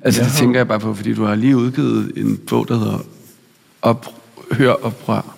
Altså 0.01 0.23
det 0.23 0.31
tænker 0.31 0.59
jeg 0.59 0.67
bare 0.67 0.79
på, 0.79 0.93
fordi 0.93 1.13
du 1.13 1.23
har 1.23 1.35
lige 1.35 1.57
udgivet 1.57 2.11
en 2.15 2.37
bog, 2.37 2.67
der 2.67 2.77
hedder 2.77 2.99
Op, 3.81 4.07
Hør 4.51 4.71
oprør. 4.71 5.37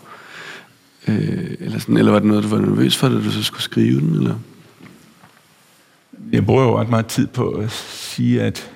Øh, 1.07 1.55
eller, 1.59 1.79
sådan, 1.79 1.97
eller 1.97 2.11
var 2.11 2.19
det 2.19 2.27
noget, 2.27 2.43
du 2.43 2.49
var 2.49 2.59
nervøs 2.59 2.97
for, 2.97 3.09
da 3.09 3.15
du 3.15 3.31
så 3.31 3.43
skulle 3.43 3.63
skrive 3.63 3.99
den? 3.99 4.15
Eller? 4.15 4.35
Jeg 6.31 6.45
bruger 6.45 6.63
jo 6.63 6.79
ret 6.79 6.89
meget 6.89 7.05
tid 7.05 7.27
på 7.27 7.49
at 7.49 7.71
sige, 7.71 8.41
at, 8.41 8.71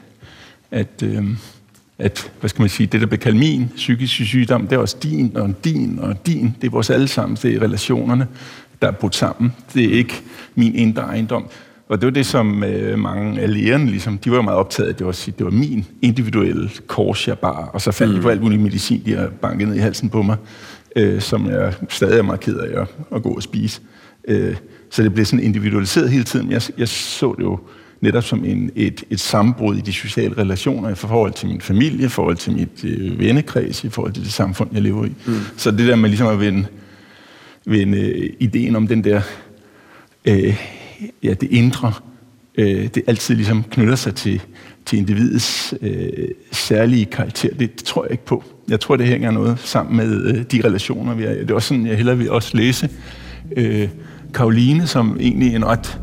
at, 0.71 1.03
øh, 1.03 1.23
at 1.99 2.31
hvad 2.39 2.49
skal 2.49 2.61
man 2.61 2.69
sige, 2.69 2.87
det 2.87 3.01
der 3.01 3.07
bliver 3.07 3.19
kaldt 3.19 3.37
min 3.37 3.71
psykiske 3.75 4.25
sygdom, 4.25 4.67
det 4.67 4.75
er 4.75 4.79
også 4.79 4.97
din 5.03 5.37
og 5.37 5.63
din 5.63 5.99
og 5.99 6.27
din. 6.27 6.55
Det 6.61 6.67
er 6.67 6.71
vores 6.71 6.89
allesammen, 6.89 7.37
det 7.41 7.55
er 7.55 7.61
relationerne, 7.61 8.27
der 8.81 8.87
er 8.87 8.91
brudt 8.91 9.15
sammen. 9.15 9.53
Det 9.73 9.85
er 9.85 9.97
ikke 9.97 10.21
min 10.55 10.75
indre 10.75 11.01
ejendom. 11.01 11.45
Og 11.89 12.01
det 12.01 12.05
var 12.05 12.11
det, 12.11 12.25
som 12.25 12.63
øh, 12.63 12.99
mange 12.99 13.41
af 13.41 13.53
lægerne, 13.53 13.85
ligesom, 13.85 14.17
de 14.17 14.31
var 14.31 14.41
meget 14.41 14.59
optaget 14.59 14.89
af, 14.89 14.95
det 14.95 15.05
var, 15.05 15.11
det 15.25 15.45
var 15.45 15.51
min 15.51 15.85
individuelle 16.01 16.69
kors, 16.87 17.27
jeg 17.27 17.39
bar, 17.39 17.69
og 17.73 17.81
så 17.81 17.91
fandt 17.91 18.13
mm. 18.13 18.17
de 18.17 18.23
på 18.23 18.29
alt 18.29 18.41
muligt 18.41 18.61
medicin, 18.61 19.01
de 19.05 19.15
har 19.15 19.29
banket 19.41 19.67
ned 19.67 19.75
i 19.75 19.79
halsen 19.79 20.09
på 20.09 20.21
mig, 20.21 20.37
øh, 20.95 21.21
som 21.21 21.49
jeg 21.49 21.73
stadig 21.89 22.17
er 22.17 22.23
meget 22.23 22.39
ked 22.39 22.57
af 22.57 22.81
at, 22.81 22.87
at 23.15 23.23
gå 23.23 23.29
og 23.29 23.43
spise. 23.43 23.81
Øh, 24.27 24.55
så 24.93 25.03
det 25.03 25.13
blev 25.13 25.25
sådan 25.25 25.45
individualiseret 25.45 26.09
hele 26.09 26.23
tiden. 26.23 26.51
Jeg, 26.51 26.61
jeg 26.77 26.87
så 26.87 27.35
det 27.37 27.43
jo 27.43 27.59
netop 28.01 28.23
som 28.23 28.45
en, 28.45 28.71
et, 28.75 29.03
et 29.09 29.19
sammenbrud 29.19 29.77
i 29.77 29.81
de 29.81 29.93
sociale 29.93 30.37
relationer 30.37 30.89
i 30.89 30.95
forhold 30.95 31.33
til 31.33 31.47
min 31.47 31.61
familie, 31.61 32.05
i 32.05 32.09
forhold 32.09 32.37
til 32.37 32.53
mit 32.53 32.83
øh, 32.83 33.19
vennekreds, 33.19 33.83
i 33.83 33.89
forhold 33.89 34.13
til 34.13 34.23
det 34.23 34.33
samfund, 34.33 34.69
jeg 34.73 34.81
lever 34.81 35.05
i. 35.05 35.11
Mm. 35.25 35.33
Så 35.57 35.71
det 35.71 35.87
der 35.87 35.95
med 35.95 36.09
ligesom 36.09 36.27
at 36.27 36.39
vende, 36.39 36.65
vende 37.65 37.97
øh, 37.97 38.29
ideen 38.39 38.75
om 38.75 38.87
den 38.87 39.03
der, 39.03 39.21
øh, 40.25 40.57
ja, 41.23 41.33
det 41.33 41.51
indre 41.51 41.93
øh, 42.57 42.87
det 42.95 43.03
altid 43.07 43.35
ligesom 43.35 43.63
knytter 43.63 43.95
sig 43.95 44.15
til, 44.15 44.41
til 44.85 44.99
individets 44.99 45.73
øh, 45.81 46.27
særlige 46.51 47.05
karakter. 47.05 47.49
Det, 47.49 47.59
det 47.59 47.83
tror 47.83 48.03
jeg 48.03 48.11
ikke 48.11 48.25
på. 48.25 48.43
Jeg 48.67 48.79
tror, 48.79 48.95
det 48.95 49.07
hænger 49.07 49.31
noget 49.31 49.59
sammen 49.59 49.97
med 49.97 50.25
øh, 50.25 50.43
de 50.43 50.67
relationer, 50.67 51.13
vi 51.13 51.23
har. 51.23 51.33
Det 51.33 51.51
er 51.51 51.55
også 51.55 51.67
sådan, 51.67 51.87
jeg 51.87 51.95
hellere 51.95 52.17
vil 52.17 52.31
også 52.31 52.57
læse 52.57 52.89
øh, 53.57 53.89
Karoline, 54.33 54.87
som 54.87 55.17
egentlig 55.19 55.55
en 55.55 55.65
ret 55.65 56.01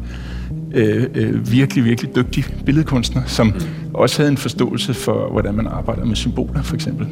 øh, 0.75 1.06
øh, 1.14 1.52
virkelig, 1.52 1.84
virkelig 1.84 2.16
dygtig 2.16 2.44
billedkunstner, 2.66 3.22
som 3.26 3.54
også 3.94 4.16
havde 4.16 4.30
en 4.30 4.37
forståelse 4.37 4.94
for, 4.94 5.30
hvordan 5.30 5.54
man 5.54 5.66
arbejder 5.66 6.04
med 6.04 6.16
symboler, 6.16 6.62
for 6.62 6.75
eksempel. 6.75 7.06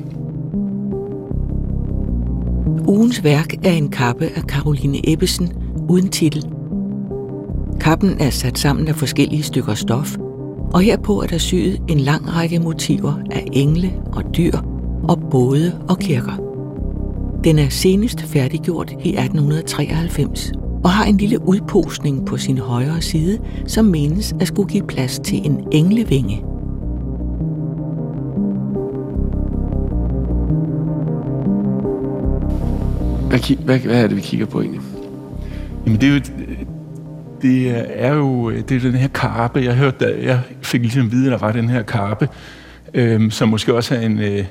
Ugens 2.89 3.25
værk 3.25 3.55
er 3.65 3.73
en 3.73 3.91
kappe 3.91 4.25
af 4.37 4.43
Caroline 4.43 5.13
Ebbesen 5.13 5.53
uden 5.89 6.09
titel. 6.09 6.45
Kappen 7.81 8.21
er 8.21 8.31
sat 8.31 8.59
sammen 8.59 8.89
af 8.89 8.95
forskellige 8.95 9.43
stykker 9.43 9.75
stof, 9.75 10.17
og 10.75 10.81
herpå 10.81 11.23
er 11.23 11.27
der 11.27 11.39
syet 11.39 11.81
en 11.89 12.01
lang 12.01 12.37
række 12.37 12.59
motiver 12.59 13.15
af 13.31 13.47
engle 13.53 13.93
og 14.13 14.25
dyr 14.37 14.59
og 15.09 15.21
både 15.31 15.81
og 15.89 15.99
kirker. 15.99 16.43
Den 17.45 17.59
er 17.59 17.69
senest 17.69 18.21
færdiggjort 18.21 18.91
i 18.91 19.09
1893 19.09 20.53
og 20.85 20.91
har 20.91 21.05
en 21.05 21.17
lille 21.17 21.49
udposning 21.49 22.27
på 22.27 22.37
sin 22.37 22.59
højre 22.59 23.03
side, 23.03 23.39
som 23.67 23.85
menes 23.85 24.35
at 24.41 24.49
skulle 24.49 24.69
give 24.69 24.87
plads 24.87 25.19
til 25.19 25.47
en 25.47 25.69
englevinge. 25.73 26.45
Hvad, 33.29 33.57
hvad, 33.65 33.79
hvad 33.79 34.03
er 34.03 34.07
det, 34.07 34.17
vi 34.17 34.21
kigger 34.21 34.47
på 34.47 34.61
egentlig? 34.61 34.83
Jamen 35.87 36.01
det 36.01 36.09
er 36.09 36.15
jo, 36.15 36.21
det 37.43 37.71
er 37.89 38.15
jo 38.15 38.51
det 38.51 38.73
er 38.73 38.81
den 38.81 38.95
her 38.95 39.09
karpe. 39.09 39.61
Jeg 39.61 39.77
hørte, 39.77 40.05
da 40.05 40.15
jeg 40.23 40.41
fik 40.63 40.81
ligesom 40.81 41.07
at 41.07 41.13
vide, 41.13 41.27
at 41.27 41.41
der 41.41 41.47
var 41.47 41.53
den 41.53 41.69
her 41.69 41.83
karpe, 41.83 42.29
øhm, 42.95 43.31
som 43.31 43.49
måske 43.49 43.75
også 43.75 43.95
er 43.95 44.01
en, 44.01 44.19
øh, 44.19 44.45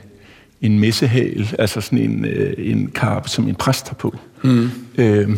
en 0.61 0.79
messehal, 0.79 1.55
altså 1.59 1.81
sådan 1.81 1.99
en, 1.99 2.25
øh, 2.25 2.53
en 2.57 2.91
karpe, 2.95 3.29
som 3.29 3.47
en 3.47 3.55
præst 3.55 3.87
har 3.87 3.95
på. 3.95 4.15
Mm. 4.43 4.69
Øhm, 4.97 5.37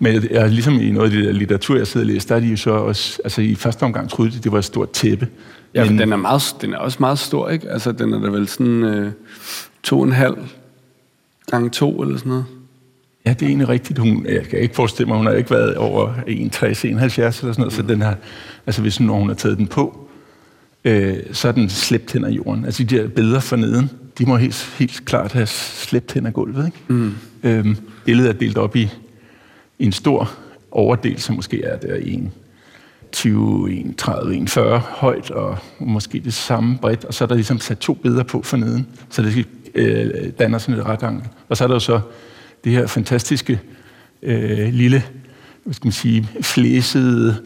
men 0.00 0.28
jeg, 0.30 0.50
ligesom 0.50 0.80
i 0.80 0.90
noget 0.90 1.10
af 1.10 1.16
det 1.16 1.24
der 1.24 1.32
litteratur, 1.32 1.76
jeg 1.76 1.86
sidder 1.86 2.06
og 2.06 2.12
læser, 2.12 2.28
der 2.28 2.36
er 2.36 2.40
de 2.40 2.46
jo 2.46 2.56
så 2.56 2.70
også, 2.70 3.20
altså 3.24 3.40
i 3.42 3.54
første 3.54 3.82
omgang 3.82 4.10
troede 4.10 4.30
de, 4.30 4.38
det 4.38 4.52
var 4.52 4.58
et 4.58 4.64
stort 4.64 4.90
tæppe. 4.90 5.28
Ja, 5.74 5.84
men 5.84 5.98
den 5.98 6.12
er, 6.12 6.16
meget, 6.16 6.42
den 6.60 6.74
er 6.74 6.78
også 6.78 6.96
meget 7.00 7.18
stor, 7.18 7.48
ikke? 7.48 7.70
Altså, 7.70 7.92
den 7.92 8.12
er 8.12 8.20
da 8.20 8.28
vel 8.28 8.48
sådan 8.48 8.84
øh, 8.84 9.12
to 9.82 10.00
og 10.00 10.06
en 10.06 10.12
halv 10.12 10.36
gange 11.50 11.70
to, 11.70 12.02
eller 12.02 12.18
sådan 12.18 12.30
noget. 12.30 12.44
Ja, 13.26 13.30
det 13.30 13.42
er 13.42 13.46
egentlig 13.46 13.68
rigtigt. 13.68 13.98
Hun, 13.98 14.26
jeg 14.28 14.44
kan 14.44 14.58
ikke 14.58 14.74
forestille 14.74 15.08
mig, 15.08 15.16
hun 15.16 15.26
har 15.26 15.32
ikke 15.32 15.50
været 15.50 15.76
over 15.76 16.12
61, 16.26 16.84
71 16.84 17.40
eller 17.40 17.52
sådan 17.52 17.60
noget, 17.60 17.78
mm. 17.78 17.86
så 17.86 17.92
den 17.92 18.02
har, 18.02 18.16
altså 18.66 18.82
hvis 18.82 19.00
når 19.00 19.14
hun 19.14 19.28
har 19.28 19.34
taget 19.34 19.58
den 19.58 19.66
på, 19.66 20.08
øh, 20.84 21.16
så 21.32 21.48
er 21.48 21.52
den 21.52 21.68
slæbt 21.68 22.12
hen 22.12 22.24
ad 22.24 22.30
jorden. 22.30 22.64
Altså 22.64 22.84
de 22.84 22.96
der 22.96 23.08
billeder 23.08 23.40
for 23.40 23.56
neden, 23.56 23.90
de 24.18 24.26
må 24.26 24.36
helt, 24.36 24.74
helt 24.78 25.04
klart 25.04 25.32
have 25.32 25.46
slæbt 25.46 26.12
hen 26.12 26.26
ad 26.26 26.32
gulvet. 26.32 26.66
Ikke? 26.66 26.78
Mm. 26.88 27.14
Øhm, 27.42 27.76
billedet 28.04 28.28
er 28.28 28.32
delt 28.32 28.58
op 28.58 28.76
i 28.76 28.90
en 29.78 29.92
stor 29.92 30.32
overdel, 30.70 31.20
som 31.20 31.36
måske 31.36 31.62
er 31.62 31.76
der 31.76 31.94
en 31.94 32.32
20, 33.12 33.72
1, 33.72 33.96
30, 33.96 34.36
1, 34.36 34.50
40 34.50 34.78
højt, 34.78 35.30
og 35.30 35.58
måske 35.78 36.20
det 36.20 36.34
samme 36.34 36.78
bredt, 36.78 37.04
og 37.04 37.14
så 37.14 37.24
er 37.24 37.28
der 37.28 37.34
ligesom 37.34 37.60
sat 37.60 37.78
to 37.78 37.94
billeder 37.94 38.22
på 38.22 38.42
for 38.42 38.56
neden, 38.56 38.86
så 39.10 39.22
det 39.22 39.46
øh, 39.74 40.30
danner 40.38 40.58
sådan 40.58 40.80
et 40.80 40.86
ret 40.86 41.02
ankel. 41.02 41.28
Og 41.48 41.56
så 41.56 41.64
er 41.64 41.68
der 41.68 41.74
jo 41.74 41.80
så 41.80 42.00
det 42.64 42.72
her 42.72 42.86
fantastiske 42.86 43.60
øh, 44.22 44.72
lille, 44.72 45.02
hvad 45.64 45.74
skal 45.74 45.86
man 45.86 45.92
sige, 45.92 46.28
flæsede 46.40 47.36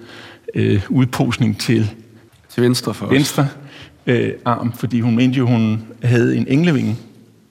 øh, 0.54 0.82
udposning 0.88 1.60
til, 1.60 1.90
til 2.48 2.62
venstre 2.62 2.94
for 2.94 3.06
venstre 3.06 3.48
øh, 4.06 4.32
arm, 4.44 4.72
fordi 4.72 5.00
hun 5.00 5.16
mente 5.16 5.38
jo, 5.38 5.46
hun 5.46 5.82
havde 6.02 6.36
en 6.36 6.46
englevinge 6.48 6.96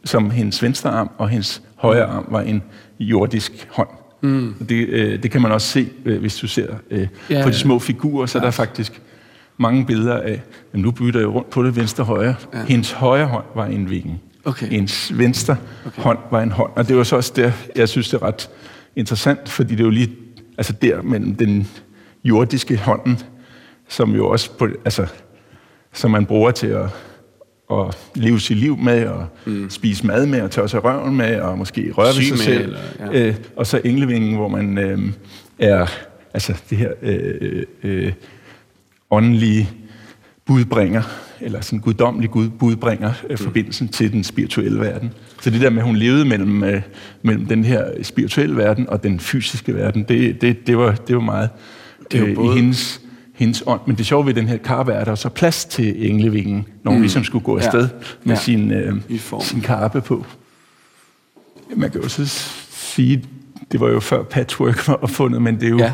som 0.05 0.31
hendes 0.31 0.63
venstre 0.63 0.89
arm, 0.89 1.09
og 1.17 1.29
hendes 1.29 1.61
højre 1.75 2.05
arm 2.05 2.25
var 2.29 2.41
en 2.41 2.63
jordisk 2.99 3.67
hånd. 3.71 3.89
Mm. 4.21 4.53
Det, 4.69 4.87
øh, 4.87 5.23
det 5.23 5.31
kan 5.31 5.41
man 5.41 5.51
også 5.51 5.67
se, 5.67 5.89
øh, 6.05 6.19
hvis 6.19 6.37
du 6.37 6.47
ser 6.47 6.67
øh, 6.91 7.07
ja, 7.29 7.43
på 7.43 7.49
de 7.49 7.53
små 7.53 7.79
figurer, 7.79 8.25
så 8.25 8.37
ja. 8.37 8.41
der 8.41 8.47
er 8.47 8.51
faktisk 8.51 9.01
mange 9.57 9.85
billeder 9.85 10.17
af, 10.17 10.41
jamen 10.73 10.83
nu 10.83 10.91
bytter 10.91 11.19
jeg 11.19 11.29
rundt 11.29 11.49
på 11.49 11.63
det 11.63 11.75
venstre 11.75 12.03
højre. 12.03 12.35
Ja. 12.53 12.65
Hendes 12.65 12.91
højre 12.91 13.25
hånd 13.25 13.45
var 13.55 13.65
en 13.65 13.89
vinge. 13.89 14.19
Okay. 14.45 14.67
Ens 14.71 15.17
venstre 15.17 15.55
okay. 15.85 16.01
hånd 16.01 16.17
var 16.31 16.41
en 16.41 16.51
hånd. 16.51 16.71
Og 16.75 16.87
det 16.87 16.97
var 16.97 17.03
så 17.03 17.15
også 17.15 17.33
der, 17.35 17.51
jeg 17.75 17.89
synes, 17.89 18.09
det 18.09 18.21
er 18.21 18.25
ret 18.25 18.49
interessant, 18.95 19.49
fordi 19.49 19.71
det 19.71 19.79
er 19.79 19.83
jo 19.83 19.89
lige 19.89 20.15
altså 20.57 20.73
der 20.73 21.01
mellem 21.01 21.35
den 21.35 21.67
jordiske 22.23 22.77
hånden, 22.77 23.19
som 23.87 24.15
jo 24.15 24.29
også 24.29 24.51
på, 24.51 24.67
altså, 24.85 25.07
som 25.93 26.11
man 26.11 26.25
bruger 26.25 26.51
til 26.51 26.67
at, 26.67 26.85
at 27.73 27.97
leve 28.15 28.39
sit 28.39 28.57
liv 28.57 28.77
med, 28.77 29.05
og 29.05 29.27
mm. 29.45 29.69
spise 29.69 30.07
mad 30.07 30.25
med, 30.25 30.41
og 30.41 30.51
tørre 30.51 30.69
sig 30.69 30.83
røven 30.83 31.15
med, 31.15 31.39
og 31.39 31.57
måske 31.57 31.91
røre 31.91 32.07
ved 32.07 32.23
sig 32.23 32.31
med, 32.31 32.37
selv. 32.37 32.63
Eller, 32.63 32.79
ja. 32.99 33.27
øh, 33.27 33.35
og 33.55 33.67
så 33.67 33.81
englevingen, 33.83 34.35
hvor 34.35 34.47
man 34.47 34.77
øh, 34.77 34.99
er 35.59 35.85
altså 36.33 36.53
det 36.69 36.77
her 36.77 36.91
øh, 37.01 37.63
øh, 37.83 38.13
åndelige 39.11 39.69
budbringer, 40.45 41.01
eller 41.41 41.61
sådan 41.61 41.79
guddommelig 41.79 42.31
Gud 42.31 42.49
budbringer 42.49 43.11
øh, 43.23 43.29
mm. 43.29 43.37
forbindelsen 43.37 43.87
til 43.87 44.11
den 44.11 44.23
spirituelle 44.23 44.79
verden. 44.79 45.13
Så 45.41 45.49
det 45.49 45.61
der 45.61 45.69
med, 45.69 45.77
at 45.77 45.85
hun 45.85 45.95
levede 45.95 46.25
mellem, 46.25 46.63
øh, 46.63 46.81
mellem 47.21 47.45
den 47.45 47.63
her 47.63 48.03
spirituelle 48.03 48.57
verden 48.57 48.89
og 48.89 49.03
den 49.03 49.19
fysiske 49.19 49.75
verden, 49.75 50.03
det, 50.03 50.41
det, 50.41 50.67
det, 50.67 50.77
var, 50.77 50.95
det 50.95 51.15
var 51.15 51.21
meget 51.21 51.49
det 52.11 52.21
øh, 52.21 52.35
både... 52.35 52.53
i 52.53 52.59
hendes, 52.59 53.01
hendes 53.39 53.63
ånd. 53.65 53.81
Men 53.85 53.95
det 53.95 54.05
sjove 54.05 54.25
ved 54.25 54.33
den 54.33 54.47
her 54.47 54.57
karpe 54.57 54.91
er, 54.91 54.99
at 54.99 55.05
der 55.05 55.11
er 55.11 55.15
så 55.15 55.29
plads 55.29 55.65
til 55.65 56.09
englevingen, 56.09 56.67
når 56.83 56.91
hun 56.91 56.97
mm. 56.97 57.01
ligesom 57.01 57.23
skulle 57.23 57.45
gå 57.45 57.57
afsted 57.57 57.81
ja. 57.81 58.05
med 58.23 58.35
ja. 58.35 58.41
sin, 58.41 58.71
øh, 58.71 58.95
sin 59.41 59.61
karpe 59.61 60.01
på. 60.01 60.25
Man 61.75 61.91
kan 61.91 62.01
jo 62.01 62.09
så 62.09 62.25
sige, 62.71 63.23
det 63.71 63.79
var 63.79 63.87
jo 63.89 63.99
før 63.99 64.23
patchwork 64.23 64.87
var 64.87 64.93
opfundet, 64.93 65.41
men 65.41 65.55
det 65.55 65.63
er 65.63 65.69
jo, 65.69 65.77
ja. 65.77 65.93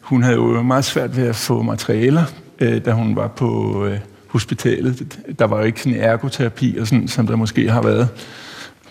hun 0.00 0.22
havde 0.22 0.36
jo 0.36 0.62
meget 0.62 0.84
svært 0.84 1.16
ved 1.16 1.26
at 1.26 1.36
få 1.36 1.62
materialer, 1.62 2.24
øh, 2.60 2.84
da 2.84 2.92
hun 2.92 3.16
var 3.16 3.28
på... 3.28 3.84
Øh, 3.86 3.98
hospitalet. 4.34 5.18
Der 5.38 5.44
var 5.44 5.58
jo 5.58 5.64
ikke 5.64 5.82
sådan 5.82 5.98
ergoterapi, 5.98 6.76
og 6.80 6.86
sådan, 6.86 7.08
som 7.08 7.26
der 7.26 7.36
måske 7.36 7.70
har 7.70 7.82
været 7.82 8.08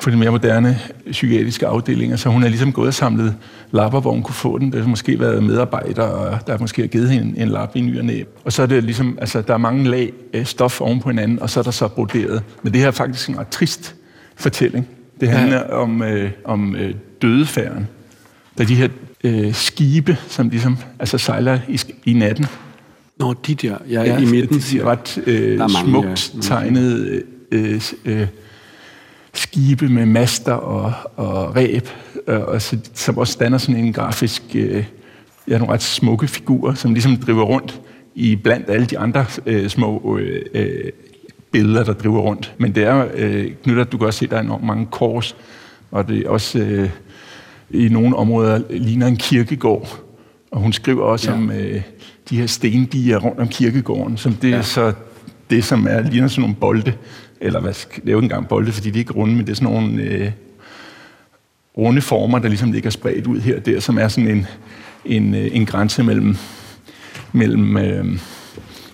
på 0.01 0.09
de 0.09 0.17
mere 0.17 0.31
moderne 0.31 0.79
psykiatriske 1.12 1.67
afdelinger, 1.67 2.15
så 2.15 2.29
hun 2.29 2.43
er 2.43 2.47
ligesom 2.47 2.73
gået 2.73 2.88
og 2.88 2.93
samlet 2.93 3.35
lapper, 3.71 4.00
hvor 4.00 4.12
hun 4.12 4.23
kunne 4.23 4.35
få 4.35 4.57
den. 4.57 4.71
Der 4.71 4.81
har 4.81 4.88
måske 4.88 5.19
været 5.19 5.43
medarbejder, 5.43 6.03
og 6.03 6.47
der 6.47 6.53
har 6.53 6.59
måske 6.59 6.88
givet 6.88 7.09
hende 7.09 7.39
en, 7.39 7.47
lap 7.47 7.75
i 7.75 7.81
ny 7.81 8.00
og 8.00 8.05
næb. 8.05 8.29
Og 8.45 8.53
så 8.53 8.62
er 8.62 8.65
det 8.65 8.83
ligesom, 8.83 9.17
altså 9.21 9.41
der 9.41 9.53
er 9.53 9.57
mange 9.57 9.89
lag 9.89 10.13
øh, 10.33 10.45
stof 10.45 10.81
oven 10.81 11.00
på 11.00 11.09
hinanden, 11.09 11.39
og 11.39 11.50
så 11.50 11.59
er 11.59 11.63
der 11.63 11.71
så 11.71 11.88
broderet. 11.88 12.43
Men 12.63 12.73
det 12.73 12.81
her 12.81 12.88
er 12.88 12.91
faktisk 12.91 13.29
en 13.29 13.39
ret 13.39 13.47
trist 13.47 13.95
fortælling. 14.35 14.88
Det 15.19 15.29
handler 15.29 15.57
ja. 15.57 15.75
om, 15.75 16.03
øh, 16.03 16.31
om 16.45 16.75
øh, 16.75 16.95
dødefærden. 17.21 17.88
Der 18.57 18.63
er 18.63 18.67
de 18.67 18.75
her 18.75 18.88
øh, 19.23 19.53
skibe, 19.53 20.17
som 20.27 20.50
ligesom 20.50 20.77
altså 21.00 21.17
sejler 21.17 21.59
i, 21.67 21.81
i 22.05 22.13
natten, 22.13 22.45
Nå, 23.19 23.33
de 23.47 23.55
der, 23.55 23.77
ja, 23.89 24.03
ja 24.03 24.17
i 24.17 24.25
midten. 24.25 24.57
De, 24.57 24.85
ret 24.85 25.23
øh, 25.27 25.57
mange, 25.57 25.73
smukt 25.83 26.33
ja. 26.35 26.41
tegnede 26.41 27.21
øh, 27.51 27.81
øh, 28.05 28.27
skibe 29.33 29.89
med 29.89 30.05
master 30.05 30.53
og, 30.53 30.93
og 31.15 31.55
ræb, 31.55 31.87
øh, 32.27 32.41
og 32.41 32.61
så, 32.61 32.77
som 32.93 33.17
også 33.17 33.37
danner 33.39 33.57
sådan 33.57 33.85
en 33.85 33.93
grafisk, 33.93 34.43
øh, 34.55 34.85
ja, 35.47 35.57
nogle 35.57 35.73
ret 35.73 35.81
smukke 35.81 36.27
figurer, 36.27 36.73
som 36.73 36.93
ligesom 36.93 37.17
driver 37.17 37.43
rundt 37.43 37.81
i 38.15 38.35
blandt 38.35 38.69
alle 38.69 38.85
de 38.85 38.99
andre 38.99 39.25
øh, 39.45 39.69
små 39.69 40.17
øh, 40.19 40.41
øh, 40.53 40.91
billeder, 41.51 41.83
der 41.83 41.93
driver 41.93 42.19
rundt. 42.19 42.53
Men 42.57 42.75
det 42.75 42.83
er 42.83 43.07
øh, 43.13 43.51
knyttet, 43.63 43.91
du 43.91 43.97
kan 43.97 44.07
også 44.07 44.19
se, 44.19 44.27
der 44.27 44.37
er 44.37 44.41
enormt 44.41 44.63
mange 44.63 44.85
kors, 44.85 45.35
og 45.91 46.07
det 46.07 46.25
er 46.25 46.29
også 46.29 46.59
øh, 46.59 46.89
i 47.69 47.89
nogle 47.89 48.15
områder 48.15 48.61
ligner 48.69 49.07
en 49.07 49.17
kirkegård. 49.17 49.99
Og 50.51 50.59
hun 50.61 50.73
skriver 50.73 51.03
også 51.03 51.31
ja. 51.31 51.37
om... 51.37 51.51
Øh, 51.51 51.81
de 52.29 52.37
her 52.37 52.47
stendiger 52.47 53.17
rundt 53.17 53.39
om 53.39 53.47
kirkegården, 53.47 54.17
som 54.17 54.33
det 54.33 54.49
ja. 54.49 54.57
er 54.57 54.61
så 54.61 54.93
det, 55.49 55.63
som 55.63 55.87
er, 55.89 56.01
ligner 56.01 56.27
sådan 56.27 56.41
nogle 56.41 56.55
bolde, 56.55 56.93
eller 57.43 57.59
hvad, 57.59 57.73
det 57.73 58.07
er 58.07 58.12
jo 58.12 58.17
ikke 58.17 58.25
engang 58.25 58.47
bolde, 58.47 58.71
fordi 58.71 58.89
de 58.89 58.95
er 58.95 59.00
ikke 59.00 59.13
runde, 59.13 59.35
men 59.35 59.45
det 59.45 59.51
er 59.51 59.55
sådan 59.55 59.73
nogle 59.73 60.03
øh, 60.03 60.31
runde 61.77 62.01
former, 62.01 62.39
der 62.39 62.47
ligesom 62.47 62.71
ligger 62.71 62.89
spredt 62.89 63.27
ud 63.27 63.39
her 63.39 63.55
og 63.55 63.65
der, 63.65 63.79
som 63.79 63.97
er 63.97 64.07
sådan 64.07 64.29
en, 64.29 64.47
en, 65.05 65.35
øh, 65.35 65.55
en 65.55 65.65
grænse 65.65 66.03
mellem, 66.03 66.35
mellem, 67.31 67.77
øh, 67.77 68.05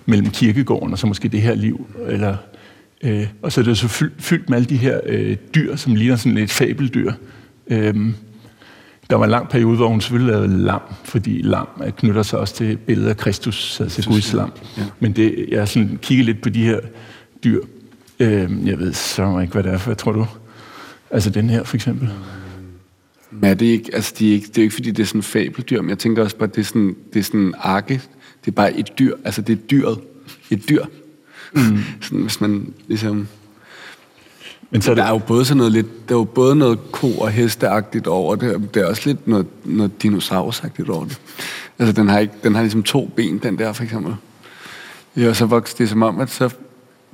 mellem 0.06 0.30
kirkegården 0.30 0.92
og 0.92 0.98
så 0.98 1.06
måske 1.06 1.28
det 1.28 1.42
her 1.42 1.54
liv. 1.54 1.86
Eller, 2.08 2.36
øh, 3.02 3.26
og 3.42 3.52
så 3.52 3.60
er 3.60 3.64
det 3.64 3.78
så 3.78 3.88
fyldt, 3.88 4.22
fyldt 4.22 4.48
med 4.50 4.56
alle 4.56 4.68
de 4.68 4.76
her 4.76 5.00
øh, 5.06 5.36
dyr, 5.54 5.76
som 5.76 5.94
ligner 5.94 6.16
sådan 6.16 6.38
et 6.38 6.50
fabeldyr. 6.50 7.12
Øh, 7.66 7.94
der 9.10 9.16
var 9.16 9.24
en 9.24 9.30
lang 9.30 9.48
periode, 9.48 9.76
hvor 9.76 9.88
hun 9.88 10.00
selvfølgelig 10.00 10.32
lavede 10.32 10.64
lam, 10.64 10.80
fordi 11.04 11.42
lam 11.42 11.66
knytter 11.96 12.22
sig 12.22 12.38
også 12.38 12.54
til 12.54 12.76
billedet 12.76 13.08
af 13.08 13.16
Kristus, 13.16 13.80
altså 13.80 14.08
Guds 14.08 14.32
lam. 14.32 14.52
Ja. 14.78 14.82
Men 15.00 15.12
det, 15.12 15.46
jeg 15.48 15.58
har 15.58 15.66
sådan 15.66 15.98
kigget 16.02 16.26
lidt 16.26 16.42
på 16.42 16.48
de 16.48 16.62
her 16.62 16.80
dyr. 17.44 17.60
Øh, 18.20 18.66
jeg 18.66 18.78
ved 18.78 18.92
så 18.92 19.38
ikke, 19.38 19.52
hvad 19.52 19.62
det 19.62 19.72
er 19.72 19.78
for, 19.78 19.86
hvad 19.86 19.96
tror 19.96 20.12
du? 20.12 20.26
Altså 21.10 21.30
den 21.30 21.50
her, 21.50 21.64
for 21.64 21.76
eksempel. 21.76 22.10
Men 23.30 23.50
er 23.50 23.54
det 23.54 23.66
ikke, 23.66 23.90
altså 23.94 24.14
de 24.18 24.28
er 24.28 24.32
ikke, 24.32 24.46
det 24.46 24.58
er 24.58 24.62
ikke, 24.62 24.74
fordi 24.74 24.90
det 24.90 25.02
er 25.02 25.06
sådan 25.06 25.22
fabeldyr, 25.22 25.80
men 25.82 25.90
jeg 25.90 25.98
tænker 25.98 26.22
også 26.22 26.36
bare, 26.36 26.48
at 26.48 26.54
det 26.54 26.60
er 26.60 26.64
sådan, 26.64 26.96
det 27.12 27.20
er 27.20 27.24
sådan 27.24 27.54
arke, 27.58 27.94
Det 28.44 28.50
er 28.50 28.54
bare 28.54 28.76
et 28.76 28.98
dyr. 28.98 29.16
Altså, 29.24 29.42
det 29.42 29.52
er 29.52 29.62
dyret. 29.70 29.98
Et 30.50 30.68
dyr. 30.68 30.84
Mm. 31.52 31.78
Sådan, 32.02 32.20
hvis 32.20 32.40
man 32.40 32.74
ligesom... 32.88 33.28
Men 34.70 34.82
så 34.82 34.90
er 34.90 34.94
det... 34.94 35.02
Der 35.02 35.08
er 35.08 35.12
jo 35.12 35.18
både 35.18 35.44
sådan 35.44 35.56
noget 35.56 35.72
lidt, 35.72 36.08
der 36.08 36.14
er 36.14 36.18
jo 36.18 36.24
både 36.24 36.56
noget 36.56 36.78
ko- 36.92 37.18
og 37.18 37.30
hesteagtigt 37.30 38.06
over 38.06 38.36
det, 38.36 38.74
der 38.74 38.82
er 38.82 38.86
også 38.86 39.02
lidt 39.04 39.28
noget, 39.28 39.46
noget 39.64 40.02
dinosaurusagtigt 40.02 40.88
over 40.88 41.04
det. 41.04 41.20
Altså, 41.78 41.92
den 41.92 42.08
har, 42.08 42.18
ikke, 42.18 42.34
den 42.44 42.54
har 42.54 42.62
ligesom 42.62 42.82
to 42.82 43.10
ben, 43.16 43.38
den 43.38 43.58
der 43.58 43.72
for 43.72 43.82
eksempel. 43.82 44.14
Ja, 45.16 45.28
og 45.28 45.36
så 45.36 45.46
vokser 45.46 45.76
det 45.76 45.88
som 45.88 46.02
om, 46.02 46.20
at 46.20 46.30
så 46.30 46.54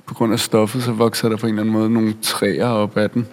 på 0.06 0.14
grund 0.14 0.32
af 0.32 0.40
stoffet, 0.40 0.82
så 0.82 0.92
vokser 0.92 1.28
der 1.28 1.36
på 1.36 1.46
en 1.46 1.52
eller 1.52 1.62
anden 1.62 1.72
måde 1.72 1.90
nogle 1.90 2.14
træer 2.22 2.66
op 2.66 2.96
ad 2.96 3.08
den. 3.08 3.26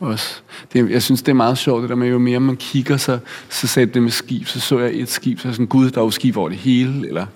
Også. 0.00 0.40
Det, 0.72 0.90
jeg 0.90 1.02
synes, 1.02 1.22
det 1.22 1.28
er 1.28 1.36
meget 1.36 1.58
sjovt, 1.58 1.82
det 1.82 1.90
der 1.90 1.96
med, 1.96 2.08
jo 2.08 2.18
mere 2.18 2.40
man 2.40 2.56
kigger, 2.56 2.96
så, 2.96 3.18
så 3.48 3.66
sagde 3.66 3.92
det 3.92 4.02
med 4.02 4.10
skib, 4.10 4.46
så 4.46 4.60
så 4.60 4.78
jeg 4.78 4.94
et 4.94 5.08
skib, 5.08 5.38
så 5.38 5.48
er 5.48 5.52
sådan, 5.52 5.66
gud, 5.66 5.90
der 5.90 6.00
er 6.00 6.04
jo 6.04 6.10
skib 6.10 6.36
over 6.36 6.48
det 6.48 6.58
hele, 6.58 7.08
eller, 7.08 7.26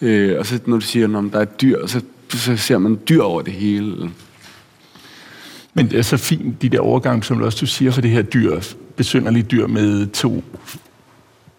øh, 0.00 0.38
og 0.38 0.46
så 0.46 0.60
når 0.66 0.76
du 0.76 0.80
siger, 0.80 1.18
at 1.18 1.32
der 1.32 1.38
er 1.38 1.42
et 1.42 1.60
dyr, 1.60 1.86
så, 1.86 2.00
så 2.28 2.56
ser 2.56 2.78
man 2.78 2.98
dyr 3.08 3.22
over 3.22 3.42
det 3.42 3.52
hele. 3.52 4.10
Men 5.74 5.90
det 5.90 5.98
er 5.98 6.02
så 6.02 6.16
fint, 6.16 6.62
de 6.62 6.68
der 6.68 6.80
overgange, 6.80 7.22
som 7.22 7.38
du 7.38 7.44
også 7.44 7.58
du 7.60 7.66
siger, 7.66 7.90
for 7.90 8.00
det 8.00 8.10
her 8.10 8.22
dyr, 8.22 8.60
besynderlige 8.96 9.42
dyr 9.42 9.66
med 9.66 10.06
to 10.06 10.44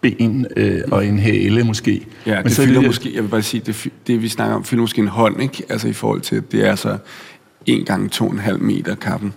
ben 0.00 0.46
øh, 0.56 0.80
og 0.90 1.06
en 1.06 1.18
hale 1.18 1.64
måske. 1.64 2.06
Ja, 2.26 2.34
Men 2.34 2.44
det 2.44 2.52
så 2.52 2.62
fylder 2.62 2.80
det, 2.80 2.88
måske, 2.88 3.14
jeg 3.14 3.22
vil 3.22 3.28
bare 3.28 3.42
sige, 3.42 3.62
det, 3.66 3.88
det 4.06 4.22
vi 4.22 4.28
snakker 4.28 4.56
om, 4.56 4.64
fylder 4.64 4.80
måske 4.80 5.00
en 5.00 5.08
hånd, 5.08 5.42
ikke? 5.42 5.62
Altså 5.68 5.88
i 5.88 5.92
forhold 5.92 6.20
til, 6.20 6.36
at 6.36 6.52
det 6.52 6.66
er 6.66 6.74
så 6.74 6.98
en 7.66 7.84
gange 7.84 8.08
to 8.08 8.26
og 8.26 8.32
en 8.32 8.38
halv 8.38 8.62
meter 8.62 8.94
kappen. 8.94 9.32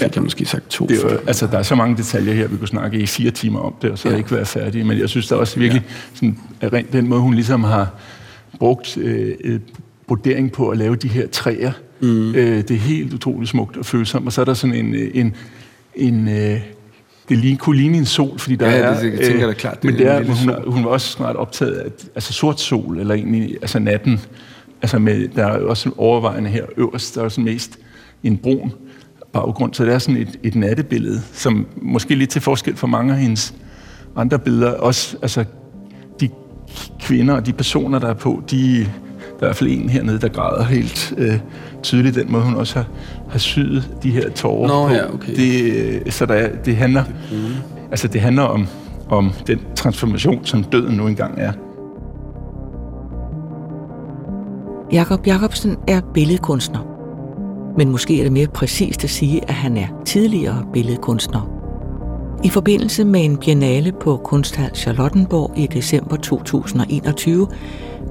Fik 0.00 0.14
jeg 0.14 0.22
måske 0.22 0.44
sagt 0.44 0.70
to. 0.70 0.86
Det 0.86 1.04
er 1.04 1.12
jo, 1.12 1.18
altså, 1.26 1.46
der 1.46 1.58
er 1.58 1.62
så 1.62 1.74
mange 1.74 1.96
detaljer 1.96 2.32
her, 2.32 2.48
vi 2.48 2.56
kunne 2.56 2.68
snakke 2.68 2.98
i 2.98 3.06
fire 3.06 3.30
timer 3.30 3.60
om 3.60 3.74
det, 3.82 3.90
og 3.90 3.98
så 3.98 4.08
ja. 4.08 4.16
ikke 4.16 4.32
være 4.32 4.46
færdige. 4.46 4.84
Men 4.84 4.98
jeg 4.98 5.08
synes 5.08 5.28
der 5.28 5.36
også 5.36 5.58
virkelig, 5.60 5.82
ja. 5.88 5.94
sådan, 6.14 6.38
at 6.60 6.92
den 6.92 7.08
måde, 7.08 7.20
hun 7.20 7.34
ligesom 7.34 7.64
har 7.64 7.90
brugt 8.58 8.96
øh, 8.96 9.34
øh, 9.44 9.60
brodering 10.06 10.52
på 10.52 10.68
at 10.68 10.78
lave 10.78 10.96
de 10.96 11.08
her 11.08 11.26
træer, 11.26 11.72
mm. 12.00 12.34
øh, 12.34 12.56
det 12.56 12.70
er 12.70 12.74
helt 12.74 13.14
utroligt 13.14 13.50
smukt 13.50 13.76
og 13.76 13.86
følsomt. 13.86 14.26
Og 14.26 14.32
så 14.32 14.40
er 14.40 14.44
der 14.44 14.54
sådan 14.54 14.76
en, 14.76 14.94
øh, 14.94 15.10
en, 15.14 15.36
en 15.94 16.28
øh, 16.28 16.60
det 17.28 17.38
lige, 17.38 17.56
kunne 17.56 17.76
ligne 17.76 17.98
en 17.98 18.06
sol, 18.06 18.38
fordi 18.38 18.56
der 18.56 18.70
ja, 18.70 18.76
er... 18.76 19.00
det, 19.00 19.12
jeg 19.12 19.26
tænker 19.26 19.46
da 19.46 19.52
klart. 19.52 19.82
Det 19.82 19.84
men 19.84 19.94
det 19.94 20.06
er, 20.06 20.18
men 20.18 20.30
hun, 20.30 20.72
hun 20.72 20.84
var 20.84 20.90
også 20.90 21.08
snart 21.08 21.36
optaget 21.36 21.72
af 21.72 21.90
altså 22.14 22.32
sort 22.32 22.60
sol, 22.60 22.98
eller 22.98 23.14
egentlig 23.14 23.56
altså 23.62 23.78
natten. 23.78 24.20
Altså 24.82 24.98
med, 24.98 25.28
der 25.28 25.46
er 25.46 25.58
også 25.58 25.90
overvejende 25.96 26.50
her 26.50 26.64
øverst, 26.76 27.14
der 27.14 27.20
er 27.20 27.24
også 27.24 27.40
mest 27.40 27.78
en 28.22 28.36
brun 28.36 28.72
baggrund, 29.32 29.74
så 29.74 29.84
det 29.84 29.94
er 29.94 29.98
sådan 29.98 30.20
et, 30.20 30.38
et 30.42 30.54
nattebillede, 30.54 31.22
som 31.32 31.66
måske 31.82 32.14
lidt 32.14 32.30
til 32.30 32.42
forskel 32.42 32.76
for 32.76 32.86
mange 32.86 33.12
af 33.12 33.18
hendes 33.18 33.54
andre 34.16 34.38
billeder, 34.38 34.72
også 34.72 35.16
altså 35.22 35.44
de 36.20 36.28
kvinder 37.00 37.34
og 37.34 37.46
de 37.46 37.52
personer, 37.52 37.98
der 37.98 38.08
er 38.08 38.14
på, 38.14 38.42
de, 38.50 38.78
der 38.78 38.84
er 38.84 38.84
i 38.84 39.38
hvert 39.38 39.56
fald 39.56 39.70
en 39.70 39.88
hernede, 39.88 40.20
der 40.20 40.28
græder 40.28 40.64
helt 40.64 41.14
øh, 41.18 41.38
tydeligt, 41.82 42.14
den 42.14 42.32
måde 42.32 42.42
hun 42.42 42.54
også 42.54 42.74
har, 42.74 42.86
har 43.30 43.38
syet 43.38 43.90
de 44.02 44.10
her 44.10 44.30
tårer 44.30 44.68
Nå, 44.68 44.88
på. 44.88 44.94
Ja, 44.94 45.14
okay. 45.14 45.36
det, 45.36 46.12
så 46.12 46.26
der 46.26 46.34
er, 46.34 46.48
det 46.64 46.76
handler, 46.76 47.04
det 47.04 47.62
altså 47.90 48.08
det 48.08 48.20
handler 48.20 48.42
om, 48.42 48.66
om 49.08 49.32
den 49.46 49.60
transformation, 49.76 50.44
som 50.44 50.64
døden 50.64 50.96
nu 50.96 51.06
engang 51.06 51.34
er. 51.38 51.52
Jakob 54.92 55.26
Jacobsen 55.26 55.76
er 55.88 56.00
billedkunstner. 56.14 56.80
Men 57.76 57.90
måske 57.90 58.18
er 58.18 58.22
det 58.22 58.32
mere 58.32 58.46
præcist 58.46 59.04
at 59.04 59.10
sige, 59.10 59.40
at 59.48 59.54
han 59.54 59.76
er 59.76 59.86
tidligere 60.04 60.66
billedkunstner. 60.72 61.58
I 62.44 62.48
forbindelse 62.48 63.04
med 63.04 63.24
en 63.24 63.36
biennale 63.36 63.92
på 63.92 64.16
Kunsthal 64.16 64.70
Charlottenborg 64.74 65.52
i 65.56 65.66
december 65.66 66.16
2021 66.16 67.48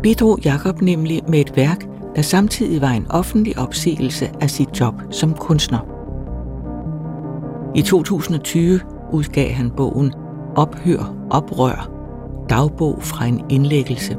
bidrog 0.04 0.40
Jakob 0.46 0.82
nemlig 0.82 1.22
med 1.28 1.40
et 1.40 1.56
værk, 1.56 1.86
der 2.18 2.24
samtidig 2.24 2.82
var 2.82 2.92
en 2.92 3.06
offentlig 3.10 3.60
opsigelse 3.60 4.30
af 4.42 4.50
sit 4.50 4.80
job 4.80 4.94
som 5.12 5.34
kunstner. 5.34 5.80
I 7.76 7.82
2020 7.82 8.80
udgav 9.12 9.52
han 9.52 9.72
bogen 9.72 10.14
Ophør, 10.56 11.16
Oprør, 11.30 11.92
dagbog 12.50 13.04
fra 13.04 13.26
en 13.26 13.42
indlæggelse. 13.50 14.18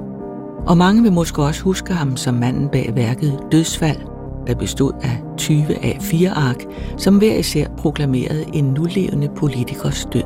Og 0.66 0.76
mange 0.76 1.02
vil 1.02 1.12
måske 1.12 1.42
også 1.42 1.62
huske 1.62 1.92
ham 1.92 2.16
som 2.16 2.34
manden 2.34 2.68
bag 2.68 2.92
værket 2.94 3.38
Dødsfald, 3.52 4.00
der 4.46 4.54
bestod 4.54 4.92
af 5.02 5.22
20 5.36 5.84
af 5.84 5.98
fire 6.00 6.30
ark, 6.30 6.64
som 6.96 7.18
hver 7.18 7.34
især 7.34 7.68
proklamerede 7.78 8.44
en 8.54 8.64
nulevende 8.64 9.28
politikers 9.36 10.06
død. 10.12 10.22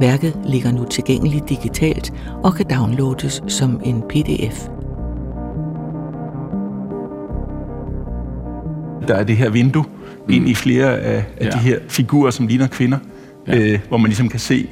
Værket 0.00 0.40
ligger 0.44 0.72
nu 0.72 0.84
tilgængeligt 0.84 1.48
digitalt 1.48 2.12
og 2.44 2.54
kan 2.54 2.66
downloades 2.70 3.42
som 3.48 3.80
en 3.84 4.02
pdf. 4.08 4.73
Der 9.08 9.14
er 9.14 9.24
det 9.24 9.36
her 9.36 9.50
vindue 9.50 9.82
mm. 9.82 10.34
ind 10.34 10.48
i 10.48 10.54
flere 10.54 10.98
af, 10.98 11.24
af 11.36 11.44
ja. 11.44 11.50
de 11.50 11.58
her 11.58 11.78
figurer, 11.88 12.30
som 12.30 12.46
ligner 12.46 12.66
kvinder, 12.66 12.98
ja. 13.46 13.58
øh, 13.58 13.78
hvor 13.88 13.96
man 13.96 14.08
ligesom 14.08 14.28
kan 14.28 14.40
se, 14.40 14.68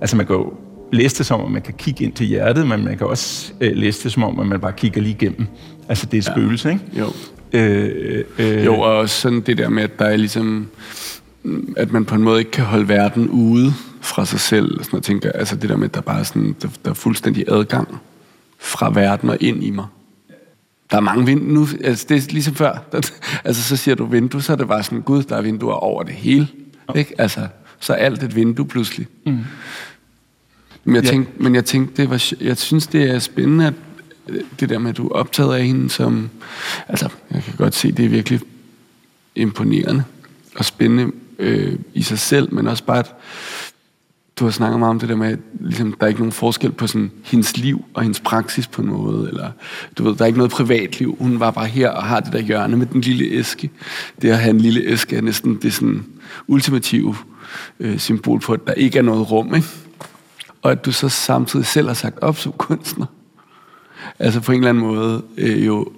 altså 0.00 0.16
man 0.16 0.26
kan 0.26 0.36
jo 0.36 0.52
læse 0.92 1.18
det 1.18 1.26
som 1.26 1.40
om, 1.40 1.50
man 1.50 1.62
kan 1.62 1.74
kigge 1.74 2.04
ind 2.04 2.12
til 2.12 2.26
hjertet, 2.26 2.66
men 2.66 2.84
man 2.84 2.98
kan 2.98 3.06
også 3.06 3.52
øh, 3.60 3.76
læse 3.76 4.04
det 4.04 4.12
som 4.12 4.24
om, 4.24 4.40
at 4.40 4.46
man 4.46 4.60
bare 4.60 4.72
kigger 4.72 5.00
lige 5.00 5.14
igennem. 5.14 5.46
Altså 5.88 6.06
det 6.06 6.14
er 6.14 6.18
et 6.18 6.26
ja. 6.26 6.32
spøgelse, 6.32 6.70
ikke? 6.70 6.84
Jo. 6.98 7.06
Øh, 7.52 8.24
øh, 8.38 8.64
jo, 8.64 8.80
og 8.80 9.08
sådan 9.08 9.40
det 9.40 9.58
der 9.58 9.68
med, 9.68 9.82
at 9.82 9.98
der 9.98 10.04
er 10.04 10.16
ligesom, 10.16 10.68
at 11.76 11.92
man 11.92 12.04
på 12.04 12.14
en 12.14 12.22
måde 12.22 12.38
ikke 12.38 12.50
kan 12.50 12.64
holde 12.64 12.88
verden 12.88 13.28
ude 13.28 13.72
fra 14.00 14.26
sig 14.26 14.40
selv. 14.40 14.84
Sådan 14.84 14.96
jeg 14.96 15.02
tænker, 15.02 15.32
altså 15.32 15.56
det 15.56 15.68
der 15.68 15.76
med, 15.76 15.84
at 15.84 15.94
der 15.94 16.00
bare 16.00 16.18
er 16.18 16.22
sådan, 16.22 16.56
der, 16.62 16.68
der 16.84 16.90
er 16.90 16.94
fuldstændig 16.94 17.44
adgang 17.48 17.98
fra 18.58 18.90
verden 18.90 19.30
og 19.30 19.36
ind 19.40 19.64
i 19.64 19.70
mig. 19.70 19.84
Der 20.92 20.98
er 20.98 21.02
mange 21.02 21.26
vinduer 21.26 21.52
nu, 21.52 21.68
altså 21.84 22.06
det 22.08 22.16
er 22.16 22.32
ligesom 22.32 22.54
før, 22.54 22.78
altså 23.44 23.62
så 23.62 23.76
siger 23.76 23.94
du 23.94 24.04
vindue, 24.04 24.42
så 24.42 24.52
er 24.52 24.56
det 24.56 24.68
bare 24.68 24.82
sådan, 24.82 25.02
gud, 25.02 25.22
der 25.22 25.36
er 25.36 25.42
vinduer 25.42 25.74
over 25.74 26.02
det 26.02 26.14
hele. 26.14 26.48
Ja. 26.88 26.98
Ikke? 26.98 27.14
Altså, 27.18 27.48
så 27.80 27.92
er 27.92 27.96
alt 27.96 28.22
et 28.22 28.36
vindue 28.36 28.66
pludselig. 28.66 29.06
Mm. 29.26 29.38
Men 30.84 30.94
jeg, 30.94 31.04
tænkte, 31.04 31.32
ja. 31.38 31.42
men 31.42 31.54
jeg 31.54 31.64
tænkte, 31.64 32.02
det 32.02 32.10
var, 32.10 32.32
jeg 32.40 32.56
synes, 32.56 32.86
det 32.86 33.10
er 33.10 33.18
spændende, 33.18 33.66
at 33.66 33.74
det 34.60 34.68
der 34.68 34.78
med, 34.78 34.90
at 34.90 34.96
du 34.96 35.08
er 35.08 35.12
optaget 35.12 35.54
af 35.54 35.66
hende 35.66 35.90
som... 35.90 36.30
Altså, 36.88 37.08
jeg 37.30 37.42
kan 37.42 37.54
godt 37.56 37.74
se, 37.74 37.92
det 37.92 38.04
er 38.04 38.08
virkelig 38.08 38.40
imponerende 39.34 40.04
og 40.56 40.64
spændende 40.64 41.12
øh, 41.38 41.78
i 41.94 42.02
sig 42.02 42.18
selv, 42.18 42.54
men 42.54 42.66
også 42.66 42.84
bare, 42.84 42.98
at 42.98 43.14
du 44.36 44.44
har 44.44 44.52
snakket 44.52 44.78
meget 44.78 44.90
om 44.90 44.98
det 44.98 45.08
der 45.08 45.16
med, 45.16 45.32
at 45.32 45.38
ligesom, 45.60 45.92
der 45.92 46.04
er 46.04 46.08
ikke 46.08 46.20
nogen 46.20 46.32
forskel 46.32 46.72
på 46.72 46.86
sådan, 46.86 47.10
hendes 47.24 47.56
liv 47.56 47.84
og 47.94 48.02
hendes 48.02 48.20
praksis 48.20 48.66
på 48.66 48.82
noget, 48.82 49.28
eller 49.28 49.50
du 49.98 50.04
ved, 50.04 50.16
der 50.16 50.22
er 50.22 50.26
ikke 50.26 50.38
noget 50.38 50.52
privatliv. 50.52 51.16
Hun 51.20 51.40
var 51.40 51.50
bare 51.50 51.66
her 51.66 51.90
og 51.90 52.02
har 52.02 52.20
det 52.20 52.32
der 52.32 52.38
hjørne 52.38 52.76
med 52.76 52.86
den 52.86 53.00
lille 53.00 53.24
æske. 53.24 53.70
Det 54.22 54.30
at 54.30 54.38
have 54.38 54.50
en 54.50 54.60
lille 54.60 54.80
æske 54.80 55.16
er 55.16 55.20
næsten 55.20 55.58
det 55.62 55.74
sådan 55.74 56.04
ultimative 56.46 57.16
øh, 57.80 57.98
symbol 57.98 58.40
på, 58.40 58.52
at 58.52 58.60
der 58.66 58.72
ikke 58.72 58.98
er 58.98 59.02
noget 59.02 59.30
rum, 59.30 59.54
ikke? 59.54 59.68
Og 60.62 60.70
at 60.70 60.84
du 60.84 60.92
så 60.92 61.08
samtidig 61.08 61.66
selv 61.66 61.86
har 61.86 61.94
sagt 61.94 62.18
op 62.18 62.38
som 62.38 62.52
kunstner. 62.52 63.06
Altså 64.18 64.40
på 64.40 64.52
en 64.52 64.58
eller 64.58 64.68
anden 64.68 64.84
måde 64.84 65.22
øh, 65.36 65.66
jo 65.66 65.92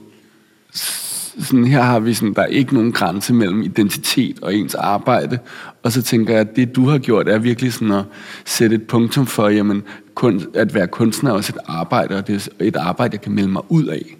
sådan 1.38 1.64
her 1.64 1.82
har 1.82 2.00
vi 2.00 2.14
sådan, 2.14 2.34
der 2.34 2.42
er 2.42 2.46
ikke 2.46 2.74
nogen 2.74 2.92
grænse 2.92 3.34
mellem 3.34 3.62
identitet 3.62 4.40
og 4.42 4.54
ens 4.54 4.74
arbejde. 4.74 5.38
Og 5.82 5.92
så 5.92 6.02
tænker 6.02 6.32
jeg, 6.32 6.40
at 6.40 6.56
det 6.56 6.76
du 6.76 6.88
har 6.88 6.98
gjort 6.98 7.28
er 7.28 7.38
virkelig 7.38 7.72
sådan 7.72 7.92
at 7.92 8.04
sætte 8.44 8.76
et 8.76 8.82
punktum 8.82 9.26
for, 9.26 9.48
jamen, 9.48 9.82
kun, 10.14 10.46
at 10.54 10.74
være 10.74 10.86
kunstner 10.86 11.30
er 11.30 11.34
også 11.34 11.52
et 11.56 11.62
arbejde, 11.66 12.16
og 12.16 12.26
det 12.26 12.48
er 12.58 12.64
et 12.64 12.76
arbejde, 12.76 13.14
jeg 13.14 13.20
kan 13.20 13.32
melde 13.32 13.48
mig 13.48 13.62
ud 13.68 13.84
af. 13.84 14.16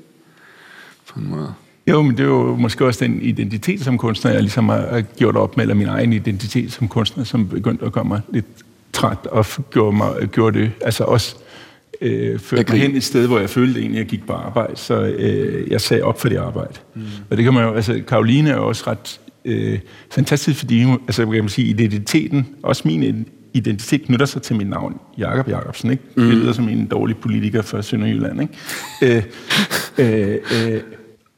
På 1.08 1.20
en 1.20 1.30
måde. 1.30 1.54
Jo, 1.86 2.02
men 2.02 2.10
det 2.16 2.20
er 2.20 2.28
jo 2.28 2.56
måske 2.56 2.86
også 2.86 3.04
den 3.04 3.22
identitet 3.22 3.84
som 3.84 3.98
kunstner, 3.98 4.32
jeg 4.32 4.40
ligesom 4.40 4.68
har 4.68 5.00
gjort 5.00 5.36
op 5.36 5.56
med, 5.56 5.64
eller 5.64 5.74
min 5.74 5.88
egen 5.88 6.12
identitet 6.12 6.72
som 6.72 6.88
kunstner, 6.88 7.24
som 7.24 7.48
begyndte 7.48 7.84
at 7.84 7.92
komme 7.92 8.08
mig 8.08 8.20
lidt 8.32 8.46
træt 8.92 9.26
og 9.26 9.46
gjorde, 9.70 9.96
mig, 9.96 10.28
gjorde 10.32 10.58
det 10.58 10.70
altså 10.80 11.04
også 11.04 11.36
øh, 12.00 12.38
førte 12.38 12.72
mig 12.72 12.80
hen 12.80 12.96
et 12.96 13.04
sted, 13.04 13.26
hvor 13.26 13.38
jeg 13.38 13.50
følte 13.50 13.80
egentlig, 13.80 14.00
at 14.00 14.04
jeg 14.04 14.10
gik 14.10 14.26
på 14.26 14.32
arbejde, 14.32 14.76
så 14.76 15.02
øh, 15.02 15.70
jeg 15.70 15.80
sagde 15.80 16.02
op 16.02 16.20
for 16.20 16.28
det 16.28 16.36
arbejde. 16.36 16.74
Mm. 16.94 17.02
Og 17.30 17.36
det 17.36 17.44
kan 17.44 17.54
man 17.54 17.64
jo, 17.64 17.72
altså 17.74 18.02
Karoline 18.08 18.50
er 18.50 18.56
også 18.56 18.84
ret 18.86 19.20
øh, 19.44 19.78
fantastisk, 20.10 20.58
fordi 20.58 20.82
altså 20.82 21.26
kan 21.26 21.32
man 21.32 21.48
sige, 21.48 21.68
identiteten, 21.68 22.46
også 22.62 22.82
min 22.84 23.26
identitet 23.54 24.02
knytter 24.02 24.26
sig 24.26 24.42
til 24.42 24.56
mit 24.56 24.68
navn, 24.68 24.96
Jakob 25.18 25.48
Jakobsen, 25.48 25.90
ikke? 25.90 26.02
Mm. 26.16 26.22
Det 26.22 26.34
lyder 26.34 26.52
som 26.52 26.68
en 26.68 26.86
dårlig 26.86 27.16
politiker 27.16 27.62
fra 27.62 27.82
Sønderjylland, 27.82 28.42
ikke? 28.42 28.54
øh, 29.02 29.22
øh, 29.98 30.38
øh, 30.72 30.80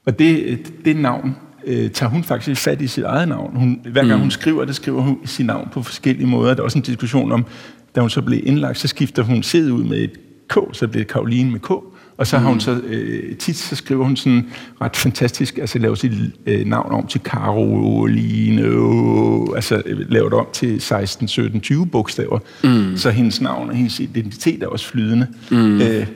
og 0.07 0.19
det, 0.19 0.59
det 0.85 0.97
navn 0.97 1.37
øh, 1.67 1.91
tager 1.91 2.11
hun 2.11 2.25
faktisk 2.25 2.63
fat 2.63 2.81
i 2.81 2.87
sit 2.87 3.05
eget 3.05 3.29
navn. 3.29 3.57
Hun, 3.57 3.81
hver 3.93 4.03
gang 4.03 4.15
mm. 4.15 4.21
hun 4.21 4.31
skriver 4.31 4.65
det, 4.65 4.77
skriver 4.77 5.03
hun 5.03 5.19
sit 5.25 5.47
navn 5.47 5.69
på 5.73 5.83
forskellige 5.83 6.27
måder. 6.27 6.55
Der 6.55 6.61
er 6.61 6.65
også 6.65 6.79
en 6.79 6.85
diskussion 6.85 7.33
om, 7.33 7.47
da 7.95 8.01
hun 8.01 8.11
så 8.11 8.23
blev 8.23 8.41
indlagt, 8.45 8.79
så 8.79 8.89
skifter 8.89 9.23
hun 9.23 9.43
sædet 9.43 9.71
ud 9.71 9.85
med 9.85 9.99
et 9.99 10.13
K, 10.49 10.59
så 10.73 10.89
blev 10.89 11.01
det 11.05 11.13
Karoline 11.13 11.51
med 11.51 11.61
K, 11.61 11.71
Og 12.17 12.27
så 12.27 12.39
har 12.39 12.49
hun 12.49 12.61
så, 12.61 12.81
øh, 12.87 13.37
tit 13.37 13.57
så 13.57 13.77
skriver 13.77 14.05
hun 14.05 14.17
sådan 14.17 14.47
ret 14.81 14.97
fantastisk, 14.97 15.59
altså 15.59 15.79
laver 15.79 15.95
sit 15.95 16.13
øh, 16.47 16.67
navn 16.67 16.93
om 16.93 17.07
til 17.07 17.21
Caroline, 17.21 18.63
øh, 18.63 19.57
altså 19.57 19.83
laver 19.87 20.29
det 20.29 20.39
om 20.39 20.47
til 20.53 20.81
16, 20.81 21.29
17, 21.29 21.61
20 21.61 21.87
bogstaver. 21.87 22.39
Mm. 22.65 22.97
Så 22.97 23.11
hendes 23.11 23.41
navn 23.41 23.69
og 23.69 23.77
hendes 23.77 24.01
identitet 24.01 24.63
er 24.63 24.67
også 24.67 24.87
flydende. 24.87 25.27
Mm. 25.51 25.81
Øh, 25.81 26.07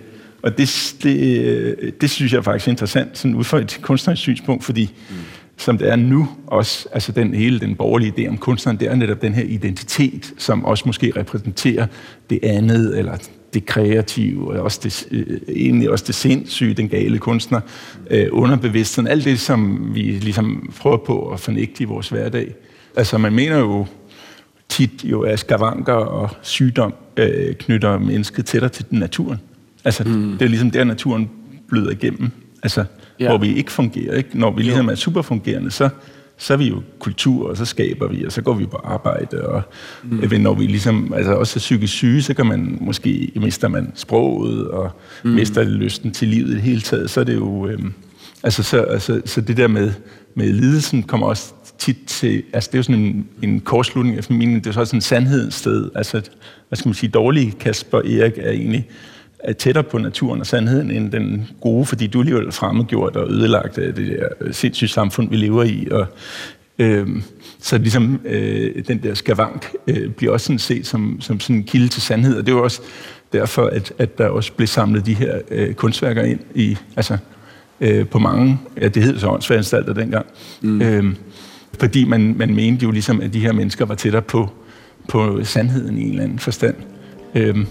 og 0.43 0.59
det, 0.59 0.95
det, 1.03 1.45
øh, 1.45 1.93
det 2.01 2.11
synes 2.11 2.33
jeg 2.33 2.45
faktisk 2.45 2.69
er 2.69 2.71
interessant, 2.71 3.19
sådan 3.19 3.35
ud 3.35 3.45
fra 3.45 3.59
et 3.59 3.79
kunstnerisk 3.83 4.23
synspunkt, 4.23 4.65
fordi 4.65 4.91
mm. 5.11 5.17
som 5.57 5.79
det 5.79 5.89
er 5.89 5.97
nu 5.97 6.29
også, 6.47 6.89
altså 6.93 7.13
den 7.13 7.35
hele 7.35 7.61
den 7.61 7.75
borgerlige 7.75 8.13
idé 8.19 8.29
om 8.29 8.39
kunstneren, 8.39 8.81
det 8.81 8.89
er 8.89 8.95
netop 8.95 9.23
den 9.23 9.35
her 9.35 9.45
identitet, 9.45 10.33
som 10.39 10.65
også 10.65 10.83
måske 10.87 11.13
repræsenterer 11.17 11.87
det 12.31 12.39
andet, 12.43 12.99
eller 12.99 13.17
det 13.55 13.67
kreative, 13.67 14.53
og 14.53 14.63
også 14.65 14.81
det, 14.83 15.09
øh, 15.11 15.41
egentlig 15.49 15.91
også 15.91 16.05
det 16.07 16.15
sindssyge, 16.15 16.75
den 16.75 16.89
gale 16.89 17.19
kunstner, 17.19 17.61
øh, 18.11 18.27
underbevidstheden, 18.31 19.09
alt 19.09 19.25
det, 19.25 19.41
som 19.41 19.91
vi 19.95 20.01
ligesom 20.01 20.73
prøver 20.81 20.97
på 20.97 21.29
at 21.29 21.41
fornægte 21.41 21.83
i 21.83 21.85
vores 21.85 22.09
hverdag. 22.09 22.55
Altså 22.97 23.19
man 23.19 23.33
mener 23.33 23.59
jo 23.59 23.87
tit 24.69 25.05
jo, 25.05 25.21
at 25.21 25.39
skavanker 25.39 25.93
og 25.93 26.31
sygdom 26.43 26.95
øh, 27.17 27.55
knytter 27.55 27.99
mennesket 27.99 28.47
tættere 28.47 28.71
til 28.71 28.85
naturen. 28.91 29.41
Altså 29.85 30.05
mm. 30.05 30.33
det 30.39 30.43
er 30.43 30.49
ligesom 30.49 30.71
der, 30.71 30.85
naturen 30.85 31.31
bløder 31.69 31.91
igennem. 31.91 32.31
Altså 32.63 32.85
ja. 33.21 33.29
hvor 33.29 33.39
vi 33.39 33.55
ikke 33.55 33.73
fungerer. 33.73 34.17
Ikke? 34.17 34.39
Når 34.39 34.51
vi 34.51 34.63
ligesom 34.63 34.89
er 34.89 34.95
superfungerende, 34.95 35.71
så 35.71 35.89
så 36.41 36.53
er 36.53 36.57
vi 36.57 36.69
jo 36.69 36.83
kultur, 36.99 37.49
og 37.49 37.57
så 37.57 37.65
skaber 37.65 38.09
vi, 38.09 38.25
og 38.25 38.33
så 38.33 38.43
går 38.43 38.55
vi 38.55 38.67
på 38.67 38.81
arbejde, 38.85 39.49
og 39.49 39.63
mm. 40.03 40.41
når 40.41 40.55
vi 40.55 40.67
ligesom, 40.67 41.13
altså 41.17 41.33
også 41.35 41.57
er 41.57 41.61
psykisk 41.61 41.93
syge, 41.93 42.23
så 42.23 42.35
kan 42.35 42.47
man 42.47 42.79
måske, 42.81 43.33
mister 43.37 43.69
man 43.69 43.93
sproget, 43.95 44.69
og 44.69 44.91
mm. 45.25 45.31
mister 45.31 45.65
lysten 45.65 46.13
til 46.13 46.29
livet 46.29 46.51
i 46.51 46.55
det 46.55 46.63
hele 46.63 46.81
taget, 46.81 47.11
så 47.11 47.21
er 47.21 47.25
det 47.25 47.35
jo, 47.35 47.67
øhm, 47.67 47.93
altså, 48.43 48.63
så, 48.63 48.81
altså, 48.81 49.21
så 49.25 49.41
det 49.41 49.57
der 49.57 49.69
med, 49.69 49.93
med 50.35 50.53
lidelsen 50.53 51.03
kommer 51.03 51.27
også 51.27 51.53
tit 51.79 51.99
til, 52.07 52.43
altså 52.53 52.69
det 52.69 52.75
er 52.75 52.79
jo 52.79 52.83
sådan 52.83 53.01
en, 53.01 53.29
en 53.43 53.61
kortslutning 53.61 54.19
efter 54.19 54.35
min 54.35 54.55
det 54.55 54.67
er 54.67 54.73
så 54.73 54.81
også 54.81 54.97
en 54.97 55.03
sandhedens 55.03 55.55
sted, 55.55 55.91
altså, 55.95 56.23
hvad 56.69 56.77
skal 56.77 56.89
man 56.89 56.95
sige, 56.95 57.11
dårlige 57.11 57.55
Kasper 57.61 57.99
Erik 57.99 58.33
er 58.37 58.51
egentlig, 58.51 58.89
er 59.45 59.53
tættere 59.53 59.85
på 59.85 59.99
naturen 59.99 60.41
og 60.41 60.47
sandheden 60.47 60.91
end 60.91 61.13
den 61.13 61.49
gode, 61.61 61.87
fordi 61.87 62.07
du 62.07 62.21
alligevel 62.21 62.53
fremmedgjort 62.53 63.17
og 63.17 63.31
ødelagt 63.31 63.79
af 63.79 63.95
det 63.95 64.07
der 64.07 64.53
sindssyge 64.53 64.89
samfund, 64.89 65.31
vi 65.31 65.37
lever 65.37 65.65
i. 65.65 65.89
Og, 65.91 66.07
øh, 66.79 67.09
så 67.61 67.79
ligesom 67.79 68.21
øh, 68.25 68.85
den 68.89 69.03
der 69.03 69.15
skavank 69.15 69.73
øh, 69.87 70.11
bliver 70.11 70.33
også 70.33 70.47
sådan 70.47 70.59
set 70.59 70.87
som, 70.87 71.21
som 71.21 71.41
sådan 71.41 71.57
en 71.57 71.65
kilde 71.65 71.89
til 71.89 72.03
sandhed, 72.03 72.37
og 72.37 72.47
det 72.47 72.53
er 72.53 72.57
jo 72.57 72.65
også 72.65 72.83
derfor, 73.33 73.67
at, 73.67 73.93
at 73.99 74.19
der 74.19 74.29
også 74.29 74.53
blev 74.53 74.67
samlet 74.67 75.07
de 75.07 75.15
her 75.15 75.39
øh, 75.51 75.75
kunstværker 75.75 76.23
ind 76.23 76.41
i, 76.55 76.77
altså 76.97 77.19
øh, 77.81 78.07
på 78.07 78.19
mange, 78.19 78.61
ja, 78.81 78.89
det 78.89 79.03
hed 79.03 79.19
så 79.19 79.29
åndsværenstalter 79.29 79.93
dengang, 79.93 80.27
mm. 80.61 80.83
øh, 80.83 81.05
fordi 81.81 82.05
man, 82.05 82.35
man 82.39 82.55
mente 82.55 82.83
jo 82.83 82.91
ligesom, 82.91 83.21
at 83.21 83.33
de 83.33 83.41
her 83.41 83.53
mennesker 83.53 83.87
var 83.87 83.95
tættere 83.95 84.23
på, 84.23 84.51
på 85.09 85.45
sandheden 85.45 85.99
i 85.99 86.03
en 86.03 86.11
eller 86.11 86.23
anden 86.25 86.39
forstand. 86.39 86.75
Øhm. 87.35 87.67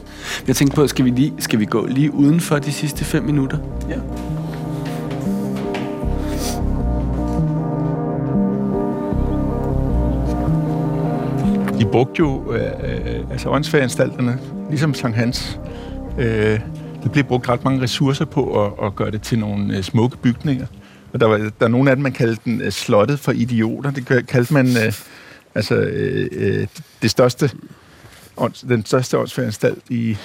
Jeg 0.48 0.56
tænkte 0.56 0.76
på, 0.76 0.88
skal 0.88 1.06
vi, 1.06 1.10
lige, 1.10 1.34
skal 1.40 1.60
vi 1.60 1.66
gå 1.66 1.86
lige 1.86 2.14
uden 2.14 2.40
for 2.40 2.60
de 2.60 2.72
sidste 2.72 3.06
fem 3.06 3.24
minutter? 3.24 3.58
Ja. 3.90 3.96
De 11.80 11.86
brugte 11.92 12.20
jo, 12.20 12.54
øh, 12.54 12.62
øh, 12.62 13.32
altså 13.32 13.50
åndsfageranstalterne, 13.50 14.40
ligesom 14.70 14.94
Sankt 14.94 15.18
Hans, 15.18 15.60
øh, 16.20 16.60
det 17.04 17.12
blev 17.12 17.24
brugt 17.24 17.50
ret 17.50 17.64
mange 17.64 17.82
ressourcer 17.82 18.26
på 18.26 18.66
at, 18.66 18.86
at 18.86 18.96
gøre 18.96 19.12
det 19.12 19.22
til 19.22 19.40
nogle 19.40 19.78
øh, 19.78 19.84
smukke 19.84 20.18
bygninger. 20.18 20.66
Og 21.14 21.20
der 21.20 21.26
var 21.26 21.38
der 21.38 21.66
er 21.66 21.68
nogle 21.68 21.90
af 21.90 21.96
dem, 21.96 22.04
man 22.04 22.12
kaldte 22.12 22.42
den 22.46 22.62
øh, 22.62 22.72
slottet 22.72 23.20
for 23.20 23.32
idioter. 23.32 23.92
Det 23.92 24.28
kaldte 24.28 24.54
man 24.54 24.68
øh, 24.68 24.94
altså 25.56 25.76
øh, 25.76 26.28
øh, 26.32 26.68
det 27.02 27.12
største 27.12 27.52
den 28.70 28.86
største 28.86 29.18
åndsforanstalt 29.18 29.84
i, 29.90 30.18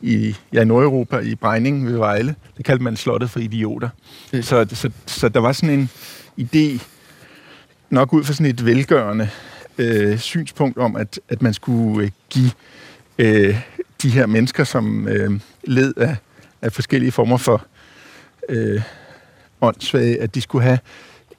i 0.00 0.36
ja, 0.52 0.64
Nordeuropa, 0.64 1.18
i 1.18 1.34
Brejning 1.34 1.86
ved 1.86 1.96
Vejle. 1.96 2.34
Det 2.56 2.64
kaldte 2.64 2.84
man 2.84 2.96
slottet 2.96 3.30
for 3.30 3.40
idioter. 3.40 3.88
Okay. 4.28 4.42
Så, 4.42 4.66
så, 4.72 4.90
så 5.06 5.28
der 5.28 5.40
var 5.40 5.52
sådan 5.52 5.78
en 5.78 5.90
idé, 6.40 6.82
nok 7.90 8.12
ud 8.12 8.24
fra 8.24 8.32
sådan 8.32 8.46
et 8.46 8.64
velgørende 8.64 9.28
øh, 9.78 10.18
synspunkt 10.18 10.78
om, 10.78 10.96
at, 10.96 11.20
at 11.28 11.42
man 11.42 11.54
skulle 11.54 12.04
øh, 12.04 12.10
give 12.30 12.50
øh, 13.18 13.60
de 14.02 14.10
her 14.10 14.26
mennesker, 14.26 14.64
som 14.64 15.08
øh, 15.08 15.40
led 15.64 15.94
af, 15.96 16.16
af 16.62 16.72
forskellige 16.72 17.12
former 17.12 17.36
for 17.36 17.66
øh, 18.48 18.82
åndssvage, 19.60 20.20
at 20.20 20.34
de 20.34 20.40
skulle 20.40 20.64
have 20.64 20.78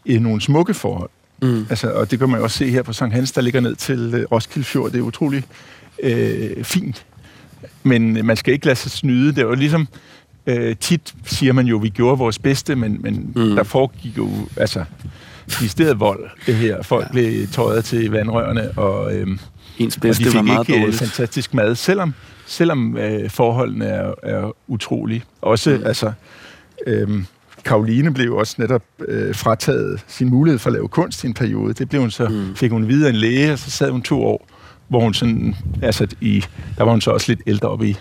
øh, 0.05 0.19
nogle 0.19 0.41
smukke 0.41 0.73
forhold. 0.73 1.09
Mm. 1.41 1.65
Altså, 1.69 1.91
og 1.91 2.11
det 2.11 2.19
kan 2.19 2.29
man 2.29 2.41
også 2.41 2.57
se 2.57 2.69
her 2.69 2.81
på 2.81 2.93
Sankt 2.93 3.15
Hans, 3.15 3.31
der 3.31 3.41
ligger 3.41 3.59
ned 3.59 3.75
til 3.75 4.13
øh, 4.13 4.25
Roskilde 4.31 4.65
Fjord. 4.65 4.91
Det 4.91 4.97
er 4.97 5.01
utroligt 5.01 5.45
øh, 6.03 6.63
fint. 6.63 7.05
Men 7.83 8.25
man 8.25 8.37
skal 8.37 8.53
ikke 8.53 8.65
lade 8.65 8.75
sig 8.75 8.91
snyde. 8.91 9.29
Det 9.29 9.37
er 9.37 9.41
jo 9.41 9.55
ligesom, 9.55 9.87
øh, 10.47 10.75
tit 10.75 11.13
siger 11.25 11.53
man 11.53 11.65
jo, 11.65 11.77
at 11.77 11.83
vi 11.83 11.89
gjorde 11.89 12.17
vores 12.17 12.39
bedste, 12.39 12.75
men, 12.75 12.97
men 13.01 13.31
mm. 13.35 13.55
der 13.55 13.63
foregik 13.63 14.17
jo, 14.17 14.29
altså, 14.55 14.83
i 15.63 15.67
stedet 15.67 15.99
vold, 15.99 16.29
det 16.45 16.55
her. 16.55 16.83
Folk 16.83 17.05
ja. 17.05 17.11
blev 17.11 17.47
tøjet 17.47 17.85
til 17.85 18.11
vandrørene, 18.11 18.71
og, 18.77 19.15
øh, 19.15 19.27
Ens 19.77 19.97
bedste 19.97 20.21
og 20.21 20.25
de 20.25 20.31
fik 20.31 20.35
var 20.35 20.41
meget 20.41 20.69
ikke 20.69 20.81
dårligt. 20.81 20.99
fantastisk 20.99 21.53
mad, 21.53 21.75
selvom, 21.75 22.13
selvom 22.45 22.97
øh, 22.97 23.29
forholdene 23.29 23.85
er, 23.85 24.13
er 24.23 24.55
utrolige. 24.67 25.23
Også, 25.41 25.77
mm. 25.77 25.85
altså, 25.85 26.11
øh, 26.87 27.23
Karoline 27.67 28.13
blev 28.13 28.35
også 28.35 28.55
netop 28.57 28.83
øh, 29.07 29.35
frataget 29.35 30.05
sin 30.07 30.29
mulighed 30.29 30.59
for 30.59 30.69
at 30.69 30.73
lave 30.73 30.87
kunst 30.87 31.23
i 31.23 31.27
en 31.27 31.33
periode. 31.33 31.73
Det 31.73 31.89
blev 31.89 32.01
hun 32.01 32.11
så, 32.11 32.27
mm. 32.27 32.55
fik 32.55 32.71
hun 32.71 32.87
videre 32.87 33.09
en 33.09 33.15
læge, 33.15 33.53
og 33.53 33.59
så 33.59 33.71
sad 33.71 33.91
hun 33.91 34.01
to 34.01 34.23
år 34.23 34.47
hvor 34.87 34.99
hun 34.99 35.13
sådan, 35.13 35.55
altså 35.81 36.07
i, 36.21 36.43
der 36.77 36.83
var 36.83 36.91
hun 36.91 37.01
så 37.01 37.11
også 37.11 37.31
lidt 37.31 37.41
ældre 37.47 37.69
op 37.69 37.83
i 37.83 37.97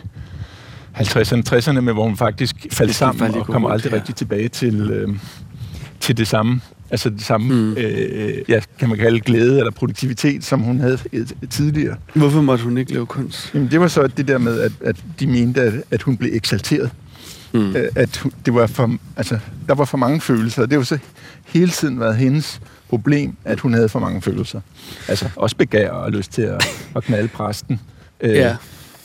50'erne, 0.97 1.43
60'erne, 1.49 1.81
men 1.81 1.95
hvor 1.95 2.05
hun 2.05 2.17
faktisk 2.17 2.57
faldt 2.73 2.95
sammen 2.95 3.35
og 3.35 3.47
kom 3.47 3.67
aldrig 3.67 3.91
ja. 3.91 3.97
rigtig 3.97 4.15
tilbage 4.15 4.49
til, 4.49 4.91
øh, 4.91 5.09
til 6.01 6.17
det 6.17 6.29
samme, 6.29 6.61
altså 6.91 7.11
det 7.11 7.23
samme, 7.23 7.55
mm. 7.55 7.73
øh, 7.77 8.35
ja, 8.49 8.61
kan 8.79 8.89
man 8.89 8.99
kalde 8.99 9.21
glæde 9.21 9.59
eller 9.59 9.71
produktivitet, 9.71 10.45
som 10.45 10.61
hun 10.61 10.81
havde 10.81 10.99
tidligere. 11.51 11.97
Hvorfor 12.15 12.41
måtte 12.41 12.65
hun 12.65 12.79
ikke 12.79 12.93
lave 12.93 13.07
kunst? 13.07 13.55
Jamen, 13.55 13.71
det 13.71 13.81
var 13.81 13.89
så 13.89 14.07
det 14.07 14.29
der 14.29 14.39
med, 14.39 14.61
at, 14.61 14.73
at 14.81 14.97
de 15.21 15.27
mente, 15.27 15.63
at, 15.63 15.75
at 15.91 16.03
hun 16.03 16.17
blev 16.17 16.31
eksalteret. 16.35 16.91
Mm. 17.57 17.77
Øh, 17.77 17.89
at 17.97 18.25
det 18.47 18.55
var 18.55 18.67
for, 18.67 18.97
altså, 19.17 19.39
der 19.69 19.75
var 19.75 19.85
for 19.85 19.99
mange 19.99 20.21
følelser. 20.21 20.67
Det 20.67 20.79
var 20.79 20.85
så 20.85 20.99
hele 21.47 21.71
tiden 21.71 22.01
været 22.01 22.17
hendes 22.17 22.61
problem, 22.89 23.37
at 23.45 23.61
hun 23.61 23.75
havde 23.75 23.89
for 23.89 23.99
mange 23.99 24.23
følelser. 24.23 24.61
Altså 25.09 25.29
også 25.37 25.57
begær 25.57 25.91
og 25.91 26.13
lyst 26.13 26.33
til 26.33 26.43
at, 26.43 26.65
at 26.97 27.05
knalde 27.05 27.29
præsten. 27.29 27.81
Øh, 28.21 28.35
ja. 28.35 28.57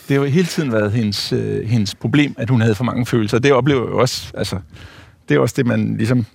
Det 0.08 0.16
har 0.16 0.24
jo 0.24 0.24
hele 0.24 0.46
tiden 0.46 0.72
været 0.72 0.92
hendes, 0.92 1.32
øh, 1.32 1.68
hendes 1.68 1.94
problem, 1.94 2.34
at 2.38 2.50
hun 2.50 2.60
havde 2.60 2.74
for 2.74 2.84
mange 2.84 3.06
følelser. 3.06 3.38
Det 3.38 3.52
oplever 3.52 3.80
jeg 3.80 3.90
jo 3.90 3.98
også, 3.98 4.30
altså, 4.34 4.58
det 5.28 5.34
er 5.34 5.38
også 5.38 5.54
det, 5.56 5.66
man 5.66 5.96
ligesom, 5.96 6.26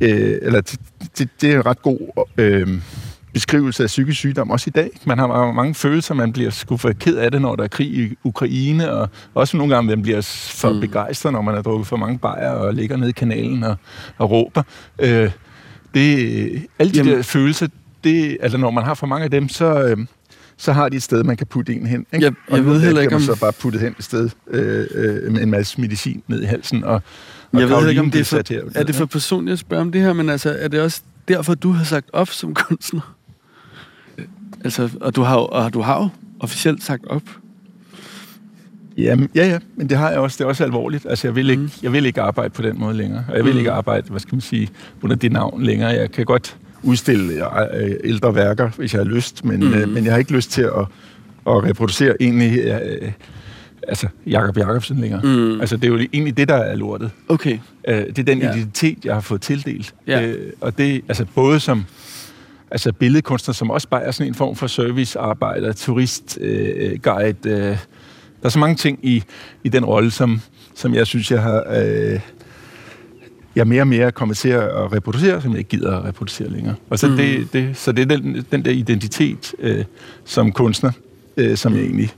øh, 0.00 0.38
eller 0.42 0.60
det, 0.60 0.80
det, 1.18 1.28
det 1.40 1.52
er 1.52 1.56
en 1.56 1.66
ret 1.66 1.82
god 1.82 2.26
øh, 2.38 2.68
beskrivelse 3.34 3.82
af 3.82 3.86
psykisk 3.86 4.18
sygdom, 4.18 4.50
også 4.50 4.64
i 4.68 4.70
dag. 4.70 4.90
Man 5.06 5.18
har 5.18 5.52
mange 5.52 5.74
følelser, 5.74 6.14
man 6.14 6.32
bliver 6.32 6.50
sgu 6.50 6.76
for 6.76 6.92
ked 6.92 7.16
af 7.16 7.30
det, 7.30 7.42
når 7.42 7.56
der 7.56 7.64
er 7.64 7.68
krig 7.68 7.86
i 7.86 8.16
Ukraine, 8.24 8.92
og 8.92 9.08
også 9.34 9.56
nogle 9.56 9.74
gange, 9.74 9.88
man 9.88 10.02
bliver 10.02 10.48
for 10.52 10.72
mm. 10.72 10.80
begejstret, 10.80 11.32
når 11.32 11.42
man 11.42 11.54
har 11.54 11.62
drukket 11.62 11.86
for 11.86 11.96
mange 11.96 12.18
bajer 12.18 12.50
og 12.50 12.74
ligger 12.74 12.96
nede 12.96 13.10
i 13.10 13.12
kanalen 13.12 13.62
og, 13.64 13.76
og 14.18 14.30
råber. 14.30 14.62
Øh, 14.98 15.30
det, 15.94 16.66
alle 16.78 16.92
de 16.92 16.98
Jamen. 16.98 17.12
der 17.12 17.22
følelser, 17.22 17.66
det, 18.04 18.36
altså 18.40 18.58
når 18.58 18.70
man 18.70 18.84
har 18.84 18.94
for 18.94 19.06
mange 19.06 19.24
af 19.24 19.30
dem, 19.30 19.48
så, 19.48 19.82
øh, 19.82 19.96
så 20.56 20.72
har 20.72 20.88
de 20.88 20.96
et 20.96 21.02
sted, 21.02 21.24
man 21.24 21.36
kan 21.36 21.46
putte 21.46 21.74
en 21.74 21.86
hen. 21.86 22.06
Ikke? 22.12 22.24
Jeg, 22.24 22.34
jeg 22.50 22.58
og 22.58 22.66
ved 22.66 22.80
heller 22.80 23.00
ikke, 23.00 23.14
om... 23.14 23.20
så 23.20 23.38
bare 23.40 23.52
putte 23.52 23.78
hen 23.78 23.94
et 23.98 24.04
sted 24.04 24.30
øh, 24.50 24.86
øh, 24.94 25.32
med 25.32 25.42
en 25.42 25.50
masse 25.50 25.80
medicin 25.80 26.22
ned 26.28 26.42
i 26.42 26.44
halsen. 26.44 26.84
Og, 26.84 27.02
og 27.52 27.60
jeg 27.60 27.68
ved 27.68 27.88
ikke, 27.88 28.00
om 28.00 28.10
det 28.10 28.20
er 28.20 28.24
for, 28.24 28.42
her, 28.48 28.62
er 28.74 28.82
det 28.82 28.94
for 28.94 29.06
personligt 29.06 29.52
at 29.52 29.58
spørge 29.58 29.80
om 29.80 29.92
det 29.92 30.00
her, 30.00 30.12
men 30.12 30.28
altså, 30.28 30.56
er 30.60 30.68
det 30.68 30.80
også 30.80 31.02
derfor, 31.28 31.54
du 31.54 31.72
har 31.72 31.84
sagt 31.84 32.10
op 32.12 32.28
som 32.28 32.54
kunstner? 32.54 33.16
Altså, 34.64 34.90
og 35.00 35.16
du 35.16 35.22
har, 35.22 35.36
og 35.36 35.74
du 35.74 35.80
har 35.80 36.02
jo 36.02 36.08
officielt 36.40 36.82
sagt 36.82 37.06
op. 37.06 37.22
Jamen, 38.96 39.28
ja, 39.34 39.46
ja, 39.46 39.58
men 39.76 39.88
det 39.88 39.98
har 39.98 40.10
jeg 40.10 40.18
også. 40.18 40.36
Det 40.38 40.44
er 40.44 40.48
også 40.48 40.64
alvorligt. 40.64 41.06
Altså, 41.08 41.26
jeg 41.28 41.34
vil 41.34 41.50
ikke, 41.50 41.62
mm. 41.62 41.70
jeg 41.82 41.92
vil 41.92 42.06
ikke 42.06 42.20
arbejde 42.20 42.50
på 42.50 42.62
den 42.62 42.78
måde 42.78 42.96
længere. 42.96 43.24
Og 43.28 43.36
jeg 43.36 43.44
vil 43.44 43.52
mm. 43.52 43.58
ikke 43.58 43.72
arbejde, 43.72 44.10
hvad 44.10 44.20
skal 44.20 44.34
man 44.34 44.40
sige, 44.40 44.68
under 45.02 45.16
det 45.16 45.32
navn 45.32 45.62
længere. 45.62 45.88
Jeg 45.88 46.12
kan 46.12 46.24
godt 46.24 46.56
udstille 46.82 47.32
øh, 47.74 47.96
ældre 48.04 48.34
værker, 48.34 48.70
hvis 48.76 48.94
jeg 48.94 49.00
har 49.00 49.10
lyst, 49.10 49.44
men, 49.44 49.60
mm. 49.60 49.74
øh, 49.74 49.88
men 49.88 50.04
jeg 50.04 50.12
har 50.12 50.18
ikke 50.18 50.32
lyst 50.32 50.50
til 50.50 50.62
at, 50.62 50.86
at 51.46 51.64
reproducere 51.64 52.16
egentlig 52.20 52.58
øh, 52.58 53.12
altså 53.88 54.08
Jakob 54.26 54.56
Jakobsen 54.56 54.98
længere. 54.98 55.20
Mm. 55.24 55.60
Altså, 55.60 55.76
det 55.76 55.84
er 55.84 55.88
jo 55.88 55.98
egentlig 56.12 56.36
det, 56.36 56.48
der 56.48 56.54
er 56.54 56.76
lortet. 56.76 57.10
Okay. 57.28 57.58
Øh, 57.88 57.96
det 57.96 58.18
er 58.18 58.22
den 58.22 58.38
ja. 58.38 58.52
identitet, 58.52 59.04
jeg 59.04 59.14
har 59.14 59.20
fået 59.20 59.40
tildelt. 59.40 59.94
Ja. 60.06 60.26
Øh, 60.26 60.52
og 60.60 60.78
det, 60.78 61.02
altså 61.08 61.26
både 61.34 61.60
som 61.60 61.84
altså 62.74 62.92
billedkunstner, 62.92 63.54
som 63.54 63.70
også 63.70 63.88
bare 63.88 64.02
er 64.02 64.10
sådan 64.10 64.26
en 64.26 64.34
form 64.34 64.56
for 64.56 64.66
servicearbejder, 64.66 65.72
turistguide, 65.72 66.72
øh, 66.76 66.98
guide, 67.02 67.50
øh, 67.50 67.60
der 67.60 67.76
er 68.42 68.48
så 68.48 68.58
mange 68.58 68.76
ting 68.76 68.98
i, 69.02 69.22
i 69.64 69.68
den 69.68 69.84
rolle, 69.84 70.10
som, 70.10 70.40
som 70.74 70.94
jeg 70.94 71.06
synes, 71.06 71.30
jeg 71.30 71.42
har... 71.42 71.64
Øh, 71.70 72.20
jeg 73.56 73.66
mere 73.66 73.82
og 73.82 73.86
mere 73.86 74.12
kommet 74.12 74.36
til 74.36 74.48
at 74.48 74.92
reproducere, 74.92 75.42
som 75.42 75.50
jeg 75.50 75.58
ikke 75.58 75.70
gider 75.70 75.98
at 75.98 76.04
reproducere 76.04 76.48
længere. 76.48 76.74
Og 76.90 76.98
så, 76.98 77.08
mm. 77.08 77.16
det, 77.16 77.52
det, 77.52 77.76
så 77.76 77.92
det 77.92 78.02
er 78.02 78.16
den, 78.16 78.46
den 78.50 78.64
der 78.64 78.70
identitet 78.70 79.54
øh, 79.58 79.84
som 80.24 80.52
kunstner, 80.52 80.90
øh, 81.36 81.56
som 81.56 81.74
jeg 81.74 81.82
egentlig 81.82 82.10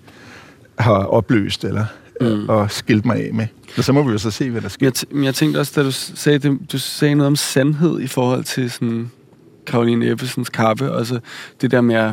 har 0.78 1.04
opløst 1.04 1.64
eller 1.64 1.84
mm. 2.20 2.48
og 2.48 2.70
skilt 2.70 3.04
mig 3.04 3.16
af 3.16 3.34
med. 3.34 3.46
Og 3.76 3.84
så 3.84 3.92
må 3.92 4.02
vi 4.02 4.12
jo 4.12 4.18
så 4.18 4.30
se, 4.30 4.50
hvad 4.50 4.60
der 4.60 4.68
sker. 4.68 5.04
Jeg, 5.14 5.24
jeg 5.24 5.34
tænkte 5.34 5.58
også, 5.58 5.72
da 5.76 5.82
du 5.82 5.90
sagde, 5.90 6.38
det, 6.38 6.58
du 6.72 6.78
sagde 6.78 7.14
noget 7.14 7.26
om 7.26 7.36
sandhed 7.36 8.00
i 8.00 8.06
forhold 8.06 8.44
til 8.44 8.70
sådan 8.70 9.10
Karoline 9.66 10.10
Ebbesens 10.10 10.48
kappe, 10.48 10.92
og 10.92 11.06
så 11.06 11.20
det 11.60 11.70
der 11.70 11.80
med 11.80 11.94
at, 11.94 12.12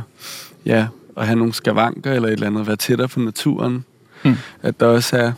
ja, 0.66 0.88
at 1.18 1.26
have 1.26 1.38
nogle 1.38 1.54
skavanker 1.54 2.12
eller 2.12 2.28
et 2.28 2.34
eller 2.34 2.48
andet, 2.48 2.68
være 2.68 2.76
tættere 2.76 3.08
på 3.08 3.20
naturen. 3.20 3.86
Mm. 4.24 4.36
At 4.62 4.80
der 4.80 4.86
også 4.86 5.18
er... 5.18 5.32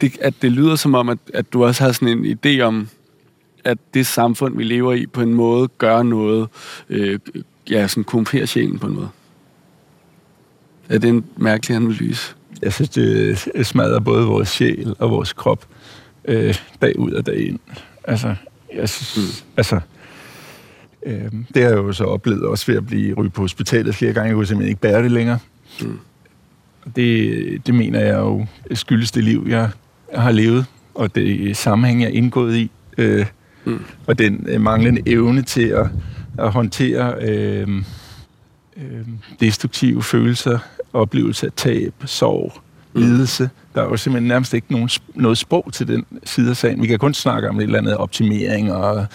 Det, 0.00 0.18
at 0.20 0.34
det 0.42 0.52
lyder 0.52 0.76
som 0.76 0.94
om, 0.94 1.08
at, 1.08 1.18
at 1.34 1.52
du 1.52 1.64
også 1.64 1.84
har 1.84 1.92
sådan 1.92 2.08
en 2.08 2.38
idé 2.38 2.60
om, 2.60 2.88
at 3.64 3.78
det 3.94 4.06
samfund, 4.06 4.56
vi 4.56 4.64
lever 4.64 4.92
i, 4.92 5.06
på 5.06 5.22
en 5.22 5.34
måde 5.34 5.68
gør 5.68 6.02
noget, 6.02 6.48
øh, 6.88 7.18
ja, 7.70 7.86
sådan 7.86 8.04
korrumperer 8.04 8.46
sjælen 8.46 8.78
på 8.78 8.86
en 8.86 8.94
måde. 8.94 9.08
Er 10.88 10.98
det 10.98 11.08
en 11.08 11.24
mærkelig 11.36 11.76
analyse? 11.76 12.34
Jeg 12.62 12.72
synes, 12.72 12.90
det 12.90 13.66
smadrer 13.66 14.00
både 14.00 14.26
vores 14.26 14.48
sjæl 14.48 14.94
og 14.98 15.10
vores 15.10 15.32
krop 15.32 15.66
øh, 16.24 16.54
dag 16.82 16.98
ud 16.98 17.12
og 17.12 17.26
dag 17.26 17.46
ind. 17.48 17.58
Altså, 18.04 18.34
jeg 18.74 18.88
synes, 18.88 19.16
mm. 19.16 19.50
altså, 19.56 19.80
øh, 21.06 21.32
det 21.54 21.62
har 21.62 21.70
jeg 21.70 21.76
jo 21.76 21.92
så 21.92 22.04
oplevet 22.04 22.42
også 22.42 22.66
ved 22.66 22.76
at 22.76 22.86
blive 22.86 23.14
ryge 23.14 23.30
på 23.30 23.40
hospitalet 23.40 23.94
flere 23.94 24.12
gange. 24.12 24.28
Jeg 24.28 24.34
kunne 24.34 24.46
simpelthen 24.46 24.68
ikke 24.68 24.80
bære 24.80 25.02
det 25.02 25.10
længere. 25.10 25.38
Mm. 25.82 25.98
Det, 26.96 27.66
det 27.66 27.74
mener 27.74 28.00
jeg 28.00 28.14
jo 28.14 28.46
skyldes 28.74 29.10
det 29.10 29.24
liv, 29.24 29.46
jeg 29.48 29.70
har 30.14 30.30
levet, 30.30 30.66
og 30.94 31.14
det 31.14 31.56
sammenhæng, 31.56 32.02
jeg 32.02 32.08
er 32.08 32.12
indgået 32.12 32.56
i. 32.56 32.70
Øh, 32.98 33.26
mm. 33.64 33.84
Og 34.06 34.18
den 34.18 34.46
øh, 34.48 34.60
manglende 34.60 35.02
evne 35.06 35.42
til 35.42 35.66
at, 35.68 35.86
at 36.38 36.52
håndtere 36.52 37.14
øh, 37.22 37.68
øh, 38.76 39.06
destruktive 39.40 40.02
følelser, 40.02 40.58
oplevelse 40.92 41.46
af 41.46 41.52
tab, 41.56 41.94
sorg, 42.04 42.52
mm. 42.94 43.00
lidelse. 43.00 43.50
Der 43.74 43.82
er 43.82 43.86
jo 43.86 43.96
simpelthen 43.96 44.28
nærmest 44.28 44.54
ikke 44.54 44.72
nogen, 44.72 44.90
noget 45.14 45.38
sprog 45.38 45.72
til 45.72 45.88
den 45.88 46.04
side 46.24 46.50
af 46.50 46.56
sagen. 46.56 46.82
Vi 46.82 46.86
kan 46.86 46.98
kun 46.98 47.14
snakke 47.14 47.48
om 47.48 47.58
et 47.58 47.62
eller 47.62 47.78
andet 47.78 47.96
optimering 47.96 48.72
og 48.72 49.06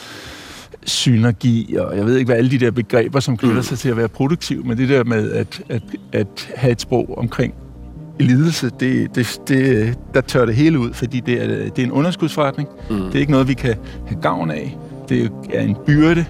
synergi, 0.86 1.76
og 1.76 1.98
jeg 1.98 2.06
ved 2.06 2.18
ikke, 2.18 2.30
hvad 2.30 2.38
alle 2.38 2.52
de 2.52 2.60
der 2.60 2.72
begreber, 2.72 3.20
som 3.20 3.38
knytter 3.38 3.58
mm. 3.58 3.64
sig 3.64 3.78
til 3.78 3.90
at 3.90 3.98
være 3.98 4.08
produktiv, 4.08 4.66
men 4.66 4.78
det 4.78 4.90
der 4.90 5.04
med 5.04 5.32
at, 5.32 5.62
at, 5.70 5.84
at 6.12 6.50
have 6.56 6.72
et 6.72 6.82
sprog 6.82 7.18
omkring 7.18 7.54
lidelse, 8.20 8.72
det, 8.80 9.16
det, 9.16 9.42
det, 9.48 9.98
der 10.14 10.22
tør 10.22 10.46
det 10.46 10.56
hele 10.56 10.80
ud, 10.80 10.94
fordi 10.94 11.20
det 11.20 11.44
er, 11.44 11.48
det 11.48 11.80
er 11.80 11.84
en 11.84 11.92
underskudsforretning. 11.92 12.70
Mm. 12.90 12.96
Det 12.96 13.16
er 13.16 13.20
ikke 13.20 13.32
noget, 13.32 13.48
vi 13.48 13.54
kan 13.54 13.76
have 14.08 14.22
gavn 14.22 14.52
af. 14.52 14.78
Det 15.10 15.32
er 15.54 15.62
en 15.62 15.76
byrde, 15.86 16.26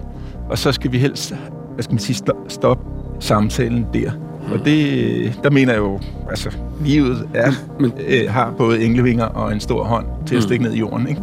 og 0.50 0.58
så 0.58 0.72
skal 0.72 0.92
vi 0.92 0.98
helst 0.98 1.34
hvad 1.74 1.84
skal 1.84 1.94
man 1.94 2.00
sige, 2.00 2.24
stoppe 2.48 2.84
samtalen 3.20 3.86
der. 3.94 4.12
Mm. 4.12 4.54
Og 4.54 4.66
det, 4.66 5.40
der 5.44 5.50
mener 5.50 5.74
jeg 5.74 5.80
jo, 5.80 6.00
altså, 6.30 6.50
livet 6.86 7.28
er, 7.34 7.52
men, 7.80 7.92
øh, 8.08 8.30
har 8.30 8.54
både 8.58 8.84
englevinger 8.84 9.26
og 9.26 9.54
en 9.54 9.60
stor 9.60 9.84
hånd 9.84 10.06
til 10.26 10.36
at 10.36 10.40
mm. 10.40 10.42
stikke 10.42 10.64
ned 10.64 10.74
i 10.74 10.80
jorden, 10.80 11.08
ikke? 11.08 11.22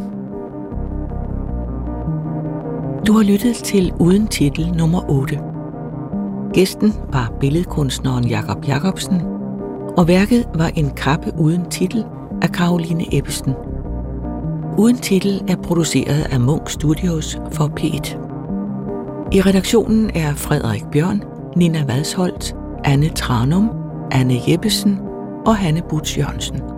Du 3.09 3.13
har 3.13 3.23
lyttet 3.23 3.57
til 3.57 3.93
Uden 3.99 4.27
Titel 4.27 4.73
nummer 4.77 5.11
8. 5.11 5.41
Gæsten 6.55 6.95
var 7.13 7.33
billedkunstneren 7.41 8.25
Jakob 8.25 8.69
Jacobsen, 8.69 9.21
og 9.97 10.09
værket 10.09 10.49
var 10.55 10.67
en 10.67 10.91
kappe 10.91 11.33
uden 11.39 11.71
titel 11.71 12.05
af 12.43 12.53
Karoline 12.53 13.05
Ebbesen. 13.13 13.55
Uden 14.79 14.97
titel 14.97 15.45
er 15.49 15.57
produceret 15.57 16.27
af 16.33 16.41
Munk 16.41 16.71
Studios 16.71 17.39
for 17.53 17.73
P1. 17.81 18.17
I 19.33 19.41
redaktionen 19.41 20.11
er 20.15 20.35
Frederik 20.35 20.85
Bjørn, 20.93 21.23
Nina 21.57 21.85
Vadsholt, 21.85 22.57
Anne 22.85 23.09
Tranum, 23.09 23.71
Anne 24.11 24.35
Jeppesen 24.49 24.99
og 25.47 25.57
Hanne 25.57 25.83
Butz 25.89 26.19
Jørgensen. 26.19 26.78